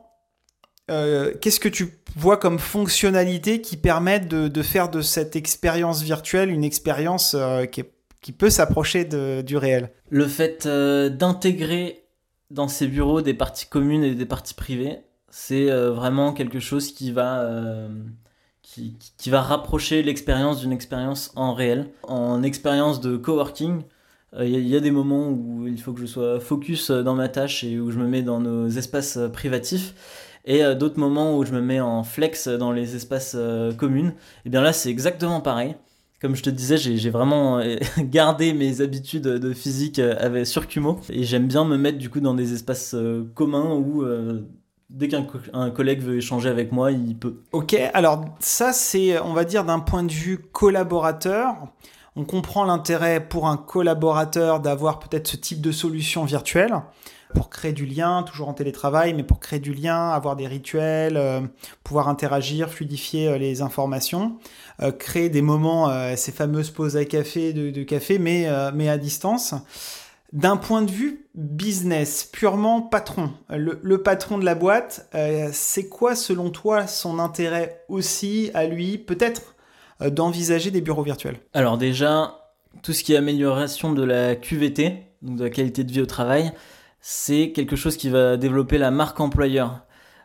Qu'est-ce 0.89 1.61
que 1.61 1.69
tu 1.69 2.03
vois 2.17 2.37
comme 2.37 2.59
fonctionnalité 2.59 3.61
qui 3.61 3.77
permettent 3.77 4.29
de, 4.29 4.63
faire 4.63 4.89
de 4.89 5.01
cette 5.01 5.37
expérience 5.37 6.03
virtuelle 6.03 6.51
une 6.51 6.65
expérience 6.65 7.35
euh, 7.39 7.65
qui, 7.65 7.85
peut 8.33 8.51
s'approcher 8.51 9.05
du 9.05 9.57
réel? 9.57 9.91
Le 10.11 10.27
fait 10.27 10.67
euh, 10.67 11.09
d'intégrer 11.09 12.02
dans 12.53 12.69
ces 12.69 12.87
bureaux 12.87 13.23
des 13.23 13.35
parties 13.35 13.67
communes 13.67 14.05
et 14.05 14.15
des 14.15 14.27
parties 14.27 14.55
privées, 14.55 14.99
c'est 15.31 15.71
euh, 15.71 15.91
vraiment 15.93 16.33
quelque 16.33 16.61
chose 16.61 16.93
qui 16.93 17.11
va, 17.11 17.49
qui, 18.63 18.97
qui, 19.19 19.31
va 19.31 19.41
rapprocher 19.41 20.03
l'expérience 20.03 20.61
d'une 20.61 20.73
expérience 20.73 21.33
en 21.37 21.55
réel. 21.55 21.89
En 22.05 22.43
expérience 22.43 23.01
de 23.01 23.17
coworking, 23.17 23.83
il 24.41 24.67
y, 24.67 24.77
a 24.77 24.81
des 24.81 24.91
moments 24.91 25.29
où 25.29 25.67
il 25.67 25.79
faut 25.79 25.93
que 25.93 26.01
je 26.01 26.07
sois 26.07 26.41
focus 26.41 26.91
dans 26.91 27.15
ma 27.15 27.29
tâche 27.29 27.65
et 27.65 27.79
où 27.79 27.91
je 27.91 27.99
me 27.99 28.07
mets 28.07 28.23
dans 28.23 28.41
nos 28.41 28.67
espaces 28.69 29.19
privatifs 29.31 29.95
et 30.45 30.65
euh, 30.65 30.75
d'autres 30.75 30.99
moments 30.99 31.37
où 31.37 31.45
je 31.45 31.53
me 31.53 31.61
mets 31.61 31.81
en 31.81 32.03
flex 32.03 32.49
dans 32.49 32.73
les 32.73 32.97
espaces 32.97 33.35
euh, 33.37 33.73
communs, 33.73 34.09
et 34.09 34.15
eh 34.47 34.51
bien 34.51 34.61
là 34.61 34.73
c'est 34.73 34.91
exactement 34.91 35.41
pareil. 35.41 35.77
Comme 36.23 36.37
je 36.37 36.43
te 36.43 36.51
disais, 36.51 36.79
j'ai 36.79 37.11
vraiment 37.11 37.59
euh, 37.59 37.77
gardé 37.99 38.55
mes 38.55 38.81
habitudes 38.81 39.25
de 39.25 39.53
physique 39.53 39.99
avec, 39.99 40.47
sur 40.47 40.67
Kumo 40.69 41.01
et 41.11 41.25
j'aime 41.25 41.49
bien 41.49 41.65
me 41.65 41.77
mettre 41.77 41.99
du 41.99 42.09
coup 42.09 42.21
dans 42.21 42.35
des 42.35 42.55
espaces 42.55 42.97
communs 43.35 43.75
où 43.75 44.05
dès 44.89 45.09
qu'un 45.09 45.25
collègue 45.71 46.01
veut 46.01 46.19
échanger 46.19 46.49
avec 46.49 46.71
moi, 46.71 46.93
il 46.93 47.17
peut. 47.17 47.43
Ok, 47.53 47.75
alors 47.93 48.25
ça 48.39 48.73
c'est, 48.73 49.19
on 49.21 49.33
va 49.33 49.45
dire, 49.45 49.65
d'un 49.65 49.81
point 49.81 50.05
de 50.05 50.13
vue 50.13 50.39
collaborateur. 50.39 51.57
On 52.15 52.25
comprend 52.25 52.65
l'intérêt 52.65 53.27
pour 53.27 53.49
un 53.49 53.57
collaborateur 53.57 54.61
d'avoir 54.61 54.99
peut-être 54.99 55.27
ce 55.27 55.37
type 55.37 55.61
de 55.61 55.73
solution 55.73 56.25
virtuelle 56.25 56.75
pour 57.35 57.51
créer 57.51 57.73
du 57.73 57.87
lien, 57.87 58.23
toujours 58.23 58.49
en 58.49 58.55
télétravail, 58.55 59.15
mais 59.15 59.23
pour 59.23 59.41
créer 59.41 59.61
du 59.61 59.75
lien, 59.75 60.11
avoir 60.11 60.37
des 60.37 60.47
rituels, 60.47 61.17
euh, 61.17 61.41
pouvoir 61.85 62.09
interagir, 62.09 62.69
fluidifier 62.69 63.29
euh, 63.29 63.39
les 63.39 63.63
informations, 63.63 64.37
euh, 64.81 64.93
créer 64.93 65.29
des 65.29 65.43
moments, 65.43 65.91
ces 66.17 66.33
fameuses 66.33 66.71
pauses 66.71 66.97
à 66.97 67.05
café, 67.05 67.53
de, 67.53 67.83
café, 67.83 68.19
mais, 68.19 68.49
mais 68.75 68.89
à 68.89 68.99
distance. 68.99 69.55
D'un 70.33 70.57
point 70.57 70.83
de 70.83 70.91
vue 70.91 71.27
business, 71.35 72.25
purement 72.25 72.81
patron, 72.81 73.33
le, 73.51 73.79
le 73.83 74.03
patron 74.03 74.39
de 74.39 74.45
la 74.45 74.55
boîte, 74.55 75.09
c'est 75.53 75.89
quoi 75.89 76.15
selon 76.15 76.51
toi 76.51 76.87
son 76.87 77.19
intérêt 77.19 77.85
aussi 77.89 78.51
à 78.55 78.65
lui, 78.65 78.97
peut-être 78.97 79.55
d'envisager 80.01 80.71
des 80.71 80.81
bureaux 80.81 81.03
virtuels? 81.03 81.39
Alors 81.53 81.77
déjà, 81.77 82.43
tout 82.83 82.93
ce 82.93 83.05
qui 83.05 83.13
est 83.13 83.17
amélioration 83.17 83.93
de 83.93 84.03
la 84.03 84.35
QVT, 84.35 85.03
donc 85.23 85.37
de 85.37 85.45
la 85.45 85.51
qualité 85.51 85.85
de 85.85 85.93
vie 85.93 86.01
au 86.01 86.07
travail, 86.07 86.53
c'est 87.03 87.51
quelque 87.51 87.77
chose 87.77 87.97
qui 87.97 88.09
va 88.09 88.37
développer 88.39 88.79
la 88.79 88.91
marque 88.91 89.21
employeur. 89.21 89.85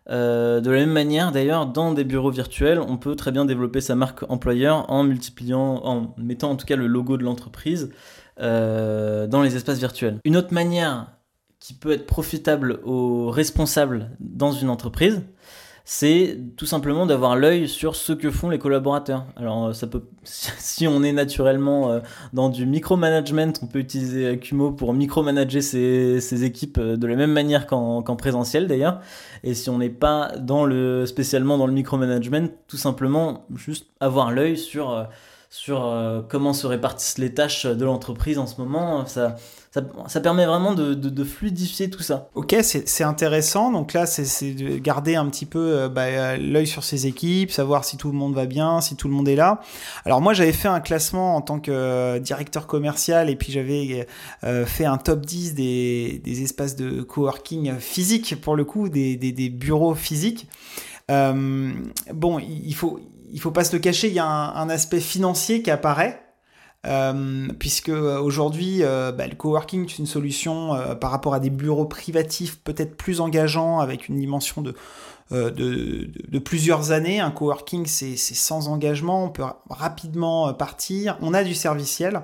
Euh, 0.10 0.62
de 0.62 0.72
la 0.72 0.78
même 0.78 0.92
manière, 0.92 1.32
d'ailleurs, 1.32 1.66
dans 1.66 1.92
des 1.92 2.06
bureaux 2.06 2.30
virtuels, 2.30 2.80
on 2.80 2.98
peut 2.98 3.16
très 3.16 3.32
bien 3.32 3.44
développer 3.44 3.82
sa 3.82 3.96
marque 3.96 4.24
employeur 4.30 4.90
en 4.90 5.04
multipliant, 5.04 5.82
en 5.84 6.16
mettant 6.18 6.52
en 6.52 6.56
tout 6.56 6.66
cas 6.66 6.78
le 6.78 6.88
logo 6.88 7.18
de 7.18 7.24
l'entreprise 7.24 7.90
euh, 8.40 9.28
dans 9.28 9.42
les 9.42 9.56
espaces 9.56 9.80
virtuels. 9.80 10.20
Une 10.24 10.38
autre 10.38 10.54
manière 10.54 11.08
qui 11.60 11.74
peut 11.74 11.92
être 11.92 12.06
profitable 12.06 12.80
aux 12.86 13.32
responsables 13.32 14.12
dans 14.20 14.52
une 14.52 14.70
entreprise, 14.70 15.24
c'est 15.90 16.38
tout 16.58 16.66
simplement 16.66 17.06
d'avoir 17.06 17.38
l'œil 17.38 17.70
sur 17.70 17.96
ce 17.96 18.12
que 18.12 18.30
font 18.30 18.50
les 18.50 18.60
collaborateurs. 18.60 19.26
Alors 19.38 19.74
ça 19.74 19.88
peut, 19.88 20.04
si 20.24 20.86
on 20.86 21.02
est 21.02 21.14
naturellement 21.14 21.90
euh, 21.90 22.00
dans 22.34 22.50
du 22.50 22.66
micromanagement, 22.66 23.54
on 23.62 23.68
peut 23.68 23.80
utiliser 23.80 24.38
Kumo 24.38 24.74
pour 24.74 24.94
micromanager 24.94 25.62
ses, 25.62 26.44
équipes 26.44 26.78
euh, 26.78 26.98
de 26.98 27.08
la 27.08 27.16
même 27.16 27.32
manière 27.32 27.68
qu'en 27.68 28.04
présentiel 28.18 28.68
d'ailleurs. 28.68 29.00
Et 29.46 29.54
si 29.54 29.70
on 29.70 29.78
n'est 29.78 29.90
pas 29.90 30.34
dans 30.38 30.66
le 30.66 31.06
spécialement 31.06 31.58
dans 31.58 31.68
le 31.68 31.74
micromanagement, 31.74 32.50
tout 32.68 32.76
simplement 32.76 33.46
juste 33.56 33.88
avoir 34.02 34.32
l'œil 34.34 34.58
sur 34.58 35.08
euh, 35.48 36.20
sur 36.20 36.28
comment 36.30 36.54
se 36.54 36.68
répartissent 36.68 37.18
les 37.18 37.34
tâches 37.34 37.66
de 37.66 37.86
l'entreprise 37.86 38.38
en 38.40 38.48
ce 38.48 38.60
moment. 38.62 39.06
Ça, 39.06 39.36
ça, 40.08 40.22
permet 40.22 40.46
vraiment 40.46 40.74
de, 40.74 41.24
fluidifier 41.24 41.90
tout 41.90 42.02
ça. 42.02 42.30
Ok, 42.36 42.56
c'est 42.62 43.04
intéressant. 43.04 43.72
Donc 43.72 43.94
là, 43.94 44.06
c'est 44.06 44.54
de 44.54 44.78
garder 44.78 45.16
un 45.16 45.26
petit 45.28 45.46
peu 45.46 45.60
euh, 45.60 45.90
bah, 45.90 46.04
euh, 46.04 46.38
l'œil 46.38 46.68
sur 46.68 46.84
ses 46.84 47.08
équipes, 47.08 47.52
savoir 47.52 47.84
si 47.84 47.98
tout 47.98 48.10
le 48.12 48.18
monde 48.18 48.34
va 48.34 48.46
bien, 48.46 48.82
si 48.82 48.96
tout 48.96 49.08
le 49.08 49.14
monde 49.14 49.28
est 49.28 49.36
là. 49.36 49.62
Alors 50.06 50.22
moi, 50.22 50.34
j'avais 50.34 50.54
fait 50.54 50.68
un 50.68 50.80
classement 50.80 51.36
en 51.36 51.42
tant 51.42 51.60
que 51.60 51.72
euh, 51.72 52.20
directeur 52.20 52.68
commercial 52.68 53.30
et 53.30 53.36
puis 53.36 53.52
j'avais 53.52 54.08
fait 54.66 54.86
un 54.86 54.98
top 54.98 55.26
10 55.26 55.54
des, 55.54 56.22
espaces 56.44 56.76
de 56.76 57.02
coworking 57.02 57.78
physique, 57.80 58.40
pour 58.42 58.56
le 58.56 58.66
coup, 58.66 58.90
des, 58.90 59.50
bureaux 59.50 59.96
physiques. 59.96 60.48
bon, 61.10 62.40
il 62.40 62.76
faut, 62.76 63.00
il 63.32 63.40
faut 63.40 63.52
pas 63.52 63.64
se 63.64 63.74
le 63.74 63.80
cacher, 63.80 64.08
il 64.08 64.14
y 64.14 64.20
a 64.20 64.26
un 64.26 64.70
aspect 64.70 65.00
financier 65.00 65.62
qui 65.62 65.72
apparaît. 65.72 66.28
Euh, 66.86 67.48
puisque 67.60 67.90
euh, 67.90 68.20
aujourd'hui, 68.20 68.84
euh, 68.84 69.12
bah, 69.12 69.28
le 69.28 69.36
coworking 69.36 69.90
c'est 69.90 69.98
une 69.98 70.06
solution 70.06 70.78
par 71.02 71.12
rapport 71.12 71.34
à 71.34 71.40
des 71.40 71.50
bureaux 71.50 71.86
privatifs 71.86 72.60
peut-être 72.64 72.96
plus 72.96 73.20
engageants 73.20 73.80
avec 73.80 74.08
une 74.08 74.18
dimension 74.18 74.62
de, 74.62 74.74
plusieurs 76.40 76.92
années. 76.92 77.20
Un 77.20 77.32
coworking, 77.32 77.86
c'est 77.86 78.16
sans 78.16 78.68
engagement, 78.70 79.26
on 79.26 79.30
peut 79.30 79.44
rapidement 79.70 80.54
partir, 80.54 81.18
on 81.22 81.34
a 81.34 81.44
du 81.44 81.56
serviciel. 81.56 82.22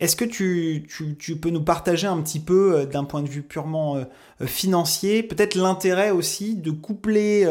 Est-ce 0.00 0.16
que 0.16 0.24
tu, 0.24 0.86
peux 1.40 1.50
nous 1.50 1.64
partager 1.64 2.06
un 2.06 2.20
petit 2.22 2.40
peu, 2.40 2.86
d'un 2.86 3.04
point 3.04 3.22
de 3.22 3.28
vue 3.28 3.42
purement 3.42 4.02
financier, 4.46 5.22
peut-être 5.22 5.56
l'intérêt 5.56 6.10
aussi 6.10 6.54
de 6.54 6.70
coupler 6.70 7.46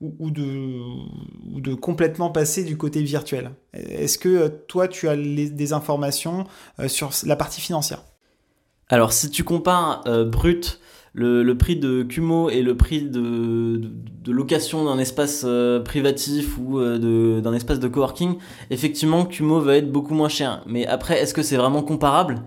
ou, 0.00 0.30
de, 0.30 1.74
complètement 1.74 2.30
passer 2.30 2.64
du 2.64 2.76
côté 2.76 3.02
virtuel. 3.02 3.50
Est-ce 3.74 4.18
que 4.18 4.48
toi, 4.48 4.88
tu 4.88 5.08
as 5.08 5.16
des 5.16 5.72
informations 5.72 6.44
sur 6.86 7.10
la 7.26 7.36
partie 7.36 7.60
financière? 7.60 8.02
Alors, 8.88 9.12
si 9.12 9.30
tu 9.30 9.44
compares 9.44 10.02
brut 10.26 10.80
le, 11.12 11.52
prix 11.54 11.76
de 11.76 12.02
Kumo 12.02 12.50
et 12.50 12.62
le 12.62 12.76
prix 12.76 13.02
de, 13.02 13.80
location 14.26 14.84
d'un 14.84 14.98
espace 14.98 15.42
euh, 15.44 15.80
privatif 15.80 16.56
ou 16.58 16.78
euh, 16.78 17.40
d'un 17.40 17.52
espace 17.52 17.80
de 17.80 17.88
coworking, 17.88 18.36
effectivement, 18.70 19.24
Kumo 19.24 19.60
va 19.60 19.76
être 19.76 19.90
beaucoup 19.90 20.14
moins 20.14 20.28
cher. 20.28 20.62
Mais 20.66 20.86
après, 20.86 21.20
est-ce 21.20 21.34
que 21.34 21.42
c'est 21.42 21.56
vraiment 21.56 21.82
comparable? 21.82 22.42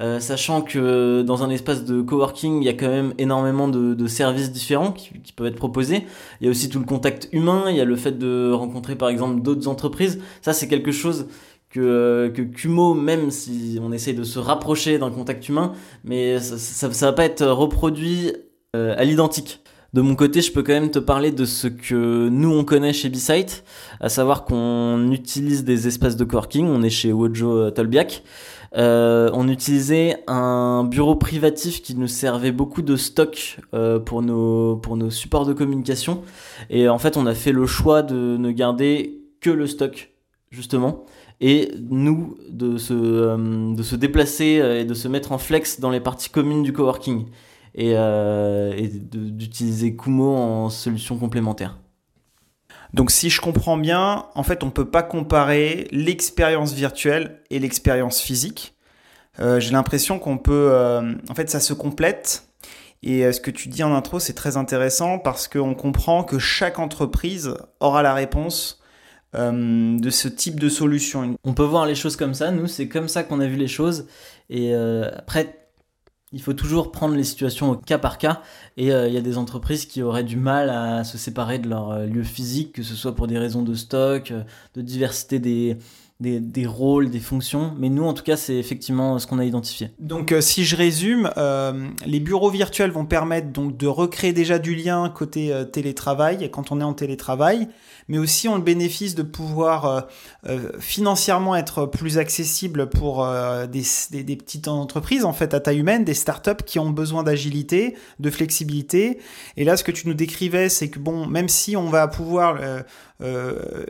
Euh, 0.00 0.20
sachant 0.20 0.62
que 0.62 1.22
dans 1.22 1.42
un 1.42 1.50
espace 1.50 1.84
de 1.84 2.02
coworking, 2.02 2.62
il 2.62 2.64
y 2.64 2.68
a 2.68 2.74
quand 2.74 2.88
même 2.88 3.14
énormément 3.18 3.68
de, 3.68 4.06
services 4.06 4.52
différents 4.52 4.92
qui, 4.92 5.10
qui, 5.22 5.32
peuvent 5.32 5.46
être 5.46 5.56
proposés. 5.56 6.04
Il 6.40 6.44
y 6.44 6.48
a 6.48 6.50
aussi 6.50 6.68
tout 6.68 6.78
le 6.78 6.84
contact 6.84 7.28
humain, 7.32 7.64
il 7.68 7.76
y 7.76 7.80
a 7.80 7.84
le 7.84 7.96
fait 7.96 8.18
de 8.18 8.52
rencontrer 8.52 8.96
par 8.96 9.08
exemple 9.08 9.42
d'autres 9.42 9.68
entreprises. 9.68 10.20
Ça, 10.42 10.52
c'est 10.52 10.68
quelque 10.68 10.92
chose 10.92 11.26
que, 11.74 11.80
euh, 11.80 12.30
que 12.30 12.42
Kumo, 12.42 12.94
même 12.94 13.30
si 13.30 13.78
on 13.82 13.92
essaye 13.92 14.14
de 14.14 14.22
se 14.22 14.38
rapprocher 14.38 14.98
d'un 14.98 15.10
contact 15.10 15.48
humain, 15.48 15.72
mais 16.04 16.38
ça, 16.38 16.56
ça, 16.58 17.06
va 17.06 17.12
pas 17.12 17.24
être 17.24 17.44
reproduit 17.46 18.32
euh, 18.76 18.94
à 18.96 19.04
l'identique. 19.04 19.60
De 19.92 20.00
mon 20.00 20.16
côté, 20.16 20.40
je 20.40 20.50
peux 20.50 20.62
quand 20.62 20.72
même 20.72 20.90
te 20.90 20.98
parler 20.98 21.30
de 21.30 21.44
ce 21.44 21.68
que 21.68 22.28
nous 22.28 22.50
on 22.50 22.64
connaît 22.64 22.92
chez 22.92 23.08
B-Site, 23.08 23.64
à 24.00 24.08
savoir 24.08 24.44
qu'on 24.44 25.10
utilise 25.12 25.64
des 25.64 25.86
espaces 25.86 26.16
de 26.16 26.24
coworking, 26.24 26.66
on 26.66 26.82
est 26.82 26.90
chez 26.90 27.12
Wojo 27.12 27.58
euh, 27.58 27.70
Tolbiac. 27.70 28.22
Euh, 28.76 29.30
on 29.32 29.48
utilisait 29.48 30.16
un 30.26 30.84
bureau 30.84 31.14
privatif 31.14 31.82
qui 31.82 31.94
nous 31.94 32.08
servait 32.08 32.50
beaucoup 32.50 32.82
de 32.82 32.96
stock 32.96 33.58
euh, 33.72 33.98
pour, 34.00 34.22
nos, 34.22 35.10
supports 35.10 35.46
de 35.46 35.52
communication. 35.52 36.22
Et 36.70 36.88
en 36.88 36.98
fait, 36.98 37.16
on 37.16 37.26
a 37.26 37.34
fait 37.34 37.52
le 37.52 37.66
choix 37.66 38.02
de 38.02 38.36
ne 38.36 38.50
garder 38.50 39.20
que 39.40 39.50
le 39.50 39.66
stock, 39.66 40.12
justement 40.50 41.04
et 41.40 41.72
nous 41.90 42.36
de 42.48 42.78
se, 42.78 42.94
euh, 42.94 43.96
déplacer 43.96 44.62
et 44.80 44.84
de 44.84 44.94
se 44.94 45.08
mettre 45.08 45.32
en 45.32 45.38
flex 45.38 45.80
dans 45.80 45.90
les 45.90 45.98
parties 45.98 46.30
communes 46.30 46.62
du 46.62 46.72
coworking 46.72 47.26
et 47.74 47.96
d'utiliser 49.10 49.96
Kumo 49.96 50.36
en 50.36 50.70
solution 50.70 51.18
complémentaire. 51.18 51.76
Donc 52.94 53.10
si 53.10 53.28
je 53.28 53.40
comprends 53.40 53.76
bien, 53.76 54.26
en 54.34 54.42
fait 54.42 54.62
on 54.62 54.66
ne 54.66 54.70
peut 54.70 54.88
pas 54.88 55.02
comparer 55.02 55.88
l'expérience 55.90 56.72
virtuelle 56.72 57.42
et 57.50 57.58
l'expérience 57.58 58.20
physique. 58.20 58.74
J'ai 59.38 59.72
l'impression 59.72 60.20
qu'on 60.20 60.38
peut... 60.38 60.72
en 61.28 61.34
fait 61.34 61.50
ça 61.50 61.58
se 61.60 61.74
complète. 61.74 62.48
Et 63.02 63.30
ce 63.32 63.40
que 63.40 63.50
tu 63.50 63.68
dis 63.68 63.82
en 63.82 63.94
intro, 63.94 64.20
c'est 64.20 64.32
très 64.32 64.56
intéressant 64.56 65.18
parce 65.18 65.48
qu'on 65.48 65.74
comprend 65.74 66.24
que 66.24 66.38
chaque 66.38 66.78
entreprise 66.78 67.54
aura 67.80 68.02
la 68.02 68.14
réponse 68.14 68.80
euh, 69.34 69.98
de 69.98 70.10
ce 70.10 70.28
type 70.28 70.60
de 70.60 70.68
solution. 70.68 71.36
On 71.42 71.54
peut 71.54 71.64
voir 71.64 71.86
les 71.86 71.96
choses 71.96 72.14
comme 72.14 72.34
ça, 72.34 72.52
nous 72.52 72.68
c'est 72.68 72.86
comme 72.86 73.08
ça 73.08 73.24
qu'on 73.24 73.40
a 73.40 73.46
vu 73.46 73.56
les 73.56 73.66
choses. 73.66 74.06
Et 74.48 74.72
euh, 74.74 75.10
après, 75.16 75.63
il 76.34 76.42
faut 76.42 76.52
toujours 76.52 76.92
prendre 76.92 77.14
les 77.14 77.24
situations 77.24 77.70
au 77.70 77.76
cas 77.76 77.98
par 77.98 78.18
cas. 78.18 78.42
Et 78.76 78.92
euh, 78.92 79.08
il 79.08 79.14
y 79.14 79.16
a 79.16 79.22
des 79.22 79.38
entreprises 79.38 79.86
qui 79.86 80.02
auraient 80.02 80.24
du 80.24 80.36
mal 80.36 80.68
à 80.68 81.04
se 81.04 81.16
séparer 81.16 81.58
de 81.58 81.68
leur 81.68 81.98
lieu 82.00 82.24
physique, 82.24 82.72
que 82.72 82.82
ce 82.82 82.94
soit 82.94 83.14
pour 83.14 83.26
des 83.26 83.38
raisons 83.38 83.62
de 83.62 83.74
stock, 83.74 84.32
de 84.74 84.82
diversité 84.82 85.38
des, 85.38 85.78
des, 86.20 86.66
rôles, 86.66 87.10
des 87.10 87.20
fonctions. 87.20 87.74
Mais 87.78 87.88
nous, 87.88 88.04
en 88.04 88.14
tout 88.14 88.22
cas, 88.22 88.36
c'est 88.36 88.56
effectivement 88.56 89.18
ce 89.18 89.26
qu'on 89.26 89.38
a 89.38 89.44
identifié. 89.44 89.90
Donc, 89.98 90.34
si 90.40 90.64
je 90.64 90.76
résume, 90.76 91.30
les 92.06 92.20
bureaux 92.20 92.50
virtuels 92.50 92.90
vont 92.90 93.06
permettre 93.06 93.48
donc 93.48 93.76
de 93.76 93.86
recréer 93.86 94.32
déjà 94.32 94.58
du 94.58 94.74
lien 94.74 95.10
côté 95.10 95.52
télétravail 95.72 96.50
quand 96.50 96.72
on 96.72 96.80
est 96.80 96.84
en 96.84 96.94
télétravail 96.94 97.68
mais 98.08 98.18
aussi 98.18 98.48
ont 98.48 98.56
le 98.56 98.62
bénéfice 98.62 99.14
de 99.14 99.22
pouvoir 99.22 99.84
euh, 99.86 100.00
euh, 100.46 100.72
financièrement 100.78 101.56
être 101.56 101.86
plus 101.86 102.18
accessible 102.18 102.88
pour 102.88 103.24
euh, 103.24 103.66
des, 103.66 103.84
des, 104.10 104.36
petites 104.36 104.68
entreprises 104.68 105.24
en 105.24 105.32
fait 105.32 105.54
à 105.54 105.60
taille 105.60 105.78
humaine, 105.78 106.04
des 106.04 106.14
startups 106.14 106.62
qui 106.64 106.78
ont 106.78 106.90
besoin 106.90 107.22
d'agilité, 107.22 107.96
de 108.20 108.30
flexibilité. 108.30 109.18
Et 109.56 109.64
là, 109.64 109.76
ce 109.76 109.84
que 109.84 109.92
tu 109.92 110.08
nous 110.08 110.14
décrivais, 110.14 110.68
c'est 110.68 110.90
que 110.90 110.98
bon, 110.98 111.26
même 111.26 111.48
si 111.48 111.76
on 111.76 111.88
va 111.88 112.08
pouvoir 112.08 112.58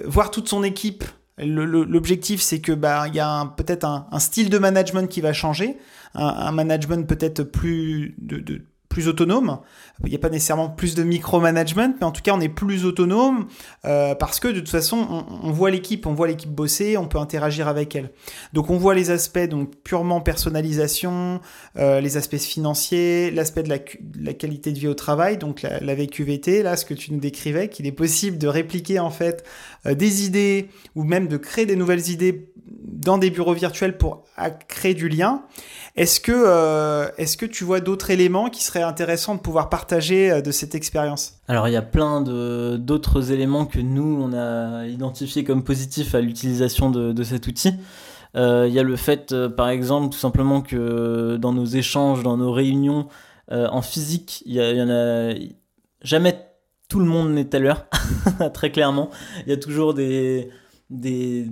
voir 0.04 0.30
toute 0.30 0.48
son 0.48 0.62
équipe 0.62 1.04
L'objectif, 1.38 2.40
c'est 2.40 2.60
que 2.60 2.72
bah 2.72 3.08
il 3.08 3.14
y 3.14 3.20
a 3.20 3.52
peut-être 3.56 3.84
un, 3.84 4.18
style 4.20 4.50
de 4.50 4.58
management 4.58 5.08
qui 5.08 5.20
va 5.20 5.32
changer, 5.32 5.76
un, 6.14 6.52
management 6.52 7.08
peut-être 7.08 7.42
plus 7.42 8.14
de, 8.18 8.66
plus 8.94 9.08
autonome. 9.08 9.58
Il 10.04 10.10
n'y 10.10 10.14
a 10.14 10.20
pas 10.20 10.30
nécessairement 10.30 10.70
plus 10.70 10.94
de 10.94 11.02
micromanagement, 11.02 11.94
mais 12.00 12.06
en 12.06 12.12
tout 12.12 12.22
cas, 12.22 12.32
on 12.32 12.40
est 12.40 12.48
plus 12.48 12.84
autonome 12.84 13.48
euh, 13.84 14.14
parce 14.14 14.38
que 14.38 14.46
de 14.46 14.60
toute 14.60 14.68
façon, 14.68 15.26
on, 15.42 15.50
voit 15.50 15.70
l'équipe, 15.70 16.06
on 16.06 16.14
voit 16.14 16.28
l'équipe 16.28 16.50
bosser, 16.50 16.96
on 16.96 17.08
peut 17.08 17.18
interagir 17.18 17.66
avec 17.66 17.96
elle. 17.96 18.12
Donc, 18.52 18.70
on 18.70 18.76
voit 18.76 18.94
les 18.94 19.10
aspects 19.10 19.48
donc 19.50 19.74
purement 19.82 20.20
personnalisation, 20.20 21.40
euh, 21.76 22.00
les 22.00 22.16
aspects 22.16 22.36
financiers, 22.36 23.32
l'aspect 23.32 23.64
de 23.64 23.68
la, 23.68 24.32
qualité 24.32 24.70
de 24.70 24.78
vie 24.78 24.88
au 24.88 24.94
travail, 24.94 25.38
donc 25.38 25.62
la, 25.62 25.94
VQVT, 25.94 26.62
là, 26.62 26.76
ce 26.76 26.84
que 26.84 26.94
tu 26.94 27.12
nous 27.12 27.20
décrivais, 27.20 27.68
qu'il 27.68 27.88
est 27.88 27.92
possible 27.92 28.38
de 28.38 28.46
répliquer 28.46 29.00
en 29.00 29.10
fait 29.10 29.44
euh, 29.86 29.94
des 29.94 30.24
idées 30.24 30.68
ou 30.94 31.02
même 31.02 31.26
de 31.26 31.36
créer 31.36 31.66
des 31.66 31.76
nouvelles 31.76 32.10
idées 32.10 32.52
dans 32.66 33.18
des 33.18 33.30
bureaux 33.30 33.54
virtuels 33.54 33.96
pour 33.98 34.24
créer 34.68 34.94
du 34.94 35.08
lien. 35.08 35.42
Est-ce 35.96 36.18
que, 36.18 36.32
euh, 36.34 37.08
est-ce 37.18 37.36
que 37.36 37.46
tu 37.46 37.62
vois 37.62 37.78
d'autres 37.78 38.10
éléments 38.10 38.50
qui 38.50 38.64
seraient 38.64 38.82
intéressants 38.82 39.36
de 39.36 39.40
pouvoir 39.40 39.68
partager 39.68 40.28
euh, 40.28 40.40
de 40.40 40.50
cette 40.50 40.74
expérience? 40.74 41.38
Alors 41.46 41.68
il 41.68 41.72
y 41.72 41.76
a 41.76 41.82
plein 41.82 42.20
d'autres 42.20 43.30
éléments 43.30 43.64
que 43.64 43.78
nous, 43.78 44.18
on 44.20 44.32
a 44.32 44.86
identifiés 44.86 45.44
comme 45.44 45.62
positifs 45.62 46.16
à 46.16 46.20
l'utilisation 46.20 46.90
de, 46.90 47.22
cet 47.22 47.46
outil. 47.46 47.74
Euh, 48.34 48.66
il 48.66 48.74
y 48.74 48.80
a 48.80 48.82
le 48.82 48.96
fait, 48.96 49.32
par 49.56 49.68
exemple, 49.68 50.12
tout 50.12 50.18
simplement 50.18 50.62
que 50.62 51.36
dans 51.36 51.52
nos 51.52 51.66
échanges, 51.66 52.24
dans 52.24 52.36
nos 52.36 52.52
réunions 52.52 53.06
en 53.50 53.82
physique, 53.82 54.42
il 54.46 54.54
y, 54.54 54.82
en 54.82 54.90
a 54.90 55.34
jamais 56.02 56.34
tout 56.88 56.98
le 56.98 57.04
monde 57.04 57.30
n'est 57.30 57.54
à 57.54 57.58
l'heure, 57.60 57.86
très 58.54 58.72
clairement. 58.72 59.10
Il 59.46 59.50
y 59.50 59.52
a 59.52 59.58
toujours 59.58 59.94
des, 59.94 60.48
des, 60.90 61.46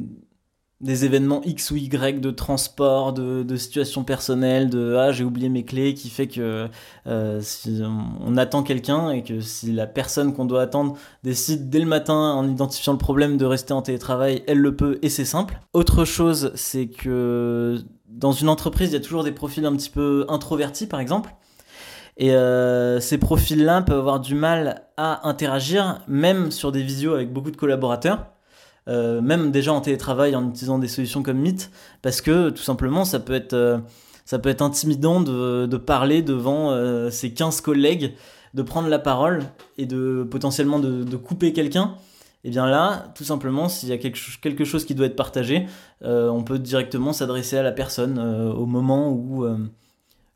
des 0.83 1.05
événements 1.05 1.41
X 1.45 1.71
ou 1.71 1.77
Y 1.77 2.21
de 2.21 2.31
transport, 2.33 3.13
de, 3.13 3.45
de 3.45 3.57
situations 3.57 4.03
personnelles, 4.03 4.69
de 4.69 4.97
ah 4.97 5.13
j'ai 5.13 5.23
oublié 5.23 5.49
mes 5.49 5.65
clés, 5.65 5.95
qui 5.95 6.11
fait 6.11 6.27
que 6.27 6.69
euh, 7.07 7.41
si 7.41 7.81
on, 8.21 8.37
attend 8.37 8.65
quelqu'un 8.65 9.11
et 9.11 9.23
que 9.23 9.41
si 9.41 9.73
la 9.73 9.87
personne 9.87 10.35
qu'on 10.35 10.45
doit 10.45 10.63
attendre 10.63 10.97
décide 11.23 11.71
dès 11.71 11.79
le 11.79 11.87
matin 11.87 12.15
en 12.15 12.49
identifiant 12.49 12.93
le 12.93 12.99
problème 12.99 13.37
de 13.37 13.45
rester 13.45 13.73
en 13.73 13.83
télétravail, 13.83 14.43
elle 14.49 14.59
le 14.59 14.75
peut 14.75 14.99
et 15.03 15.09
c'est 15.09 15.25
simple. 15.25 15.61
Autre 15.73 16.05
chose, 16.05 16.51
c'est 16.57 16.89
que 16.89 17.79
dans 18.09 18.33
une 18.33 18.49
entreprise, 18.49 18.91
il 18.91 18.95
y 18.95 18.97
a 18.97 19.01
toujours 19.01 19.23
des 19.23 19.33
profils 19.33 19.65
un 19.65 19.77
petit 19.77 19.91
peu 19.91 20.27
introvertis 20.29 20.87
par 20.87 20.99
exemple. 20.99 21.35
Et 22.17 22.33
euh, 22.33 23.01
ces 23.01 23.19
profils-là 23.19 23.83
peuvent 23.83 23.99
avoir 23.99 24.21
du 24.21 24.35
mal 24.35 24.83
à 24.97 25.29
interagir, 25.29 26.01
même 26.09 26.51
sur 26.51 26.73
des 26.73 26.83
visios 26.83 27.15
avec 27.15 27.33
beaucoup 27.33 27.51
de 27.51 27.57
collaborateurs. 27.57 28.27
Euh, 28.89 29.21
même 29.21 29.53
déjà 29.53 29.73
en 29.73 29.81
télétravail 29.81 30.35
en 30.35 30.49
utilisant 30.49 30.79
des 30.79 30.89
solutions 30.89 31.23
comme 31.23 31.39
Meet, 31.39 31.71
parce 32.03 32.21
que 32.21 32.51
tout 32.51 32.63
simplement 32.63 33.05
ça 33.05 33.21
peut 33.21 33.33
être, 33.33 33.53
euh, 33.53 33.79
ça 34.25 34.41
peut 34.41 34.49
être 34.49 34.63
intimidant 34.63 35.21
de, 35.21 35.67
de 35.67 35.77
parler 35.77 36.23
devant 36.23 36.73
euh, 36.73 37.09
ses 37.11 37.33
15 37.33 37.61
collègues, 37.61 38.15
de 38.55 38.63
prendre 38.63 38.89
la 38.89 38.99
parole 38.99 39.45
et 39.79 39.87
de 39.87 40.27
potentiellement 40.29 40.81
de, 40.81 41.05
de 41.05 41.17
couper 41.17 41.53
quelqu'un. 41.53 41.95
Et 42.45 42.51
bien 42.51 42.67
là, 42.67 43.13
tout 43.15 43.23
simplement, 43.23 43.69
s'il 43.69 43.89
y 43.89 43.93
a 43.93 43.99
quelque, 43.99 44.19
quelque, 44.41 44.65
chose 44.65 44.85
qui 44.85 44.97
doit 44.97 45.07
être 45.07 45.15
partagé, 45.15 45.67
on 46.03 46.43
peut 46.43 46.59
directement 46.59 47.13
s'adresser 47.13 47.57
à 47.57 47.63
la 47.63 47.71
personne 47.71 48.19
au 48.19 48.67
moment 48.67 49.13
où, 49.13 49.47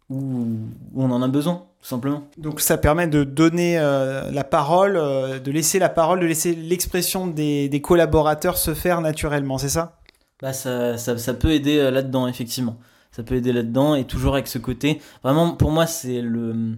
où, 0.08 0.46
on 0.94 1.10
en 1.10 1.20
a 1.20 1.26
besoin 1.26 1.66
simplement. 1.86 2.28
Donc 2.36 2.60
ça 2.60 2.78
permet 2.78 3.06
de 3.06 3.22
donner 3.22 3.78
euh, 3.78 4.30
la 4.32 4.42
parole, 4.42 4.96
euh, 4.96 5.38
de 5.38 5.50
laisser 5.52 5.78
la 5.78 5.88
parole, 5.88 6.18
de 6.20 6.26
laisser 6.26 6.54
l'expression 6.54 7.28
des, 7.28 7.68
des, 7.68 7.80
collaborateurs 7.80 8.58
se 8.58 8.74
faire 8.74 9.00
naturellement, 9.00 9.56
c'est 9.56 9.68
ça? 9.68 10.00
Bah 10.42 10.52
ça, 10.52 10.98
ça, 10.98 11.16
ça, 11.16 11.34
peut 11.34 11.52
aider 11.52 11.78
euh, 11.78 11.90
là-dedans, 11.92 12.26
effectivement. 12.26 12.76
Ça 13.12 13.22
peut 13.22 13.36
aider 13.36 13.52
là-dedans 13.52 13.94
et 13.94 14.04
toujours 14.04 14.34
avec 14.34 14.48
ce 14.48 14.58
côté. 14.58 15.00
Vraiment, 15.22 15.52
pour 15.52 15.70
moi, 15.70 15.86
c'est 15.86 16.20
le 16.20 16.76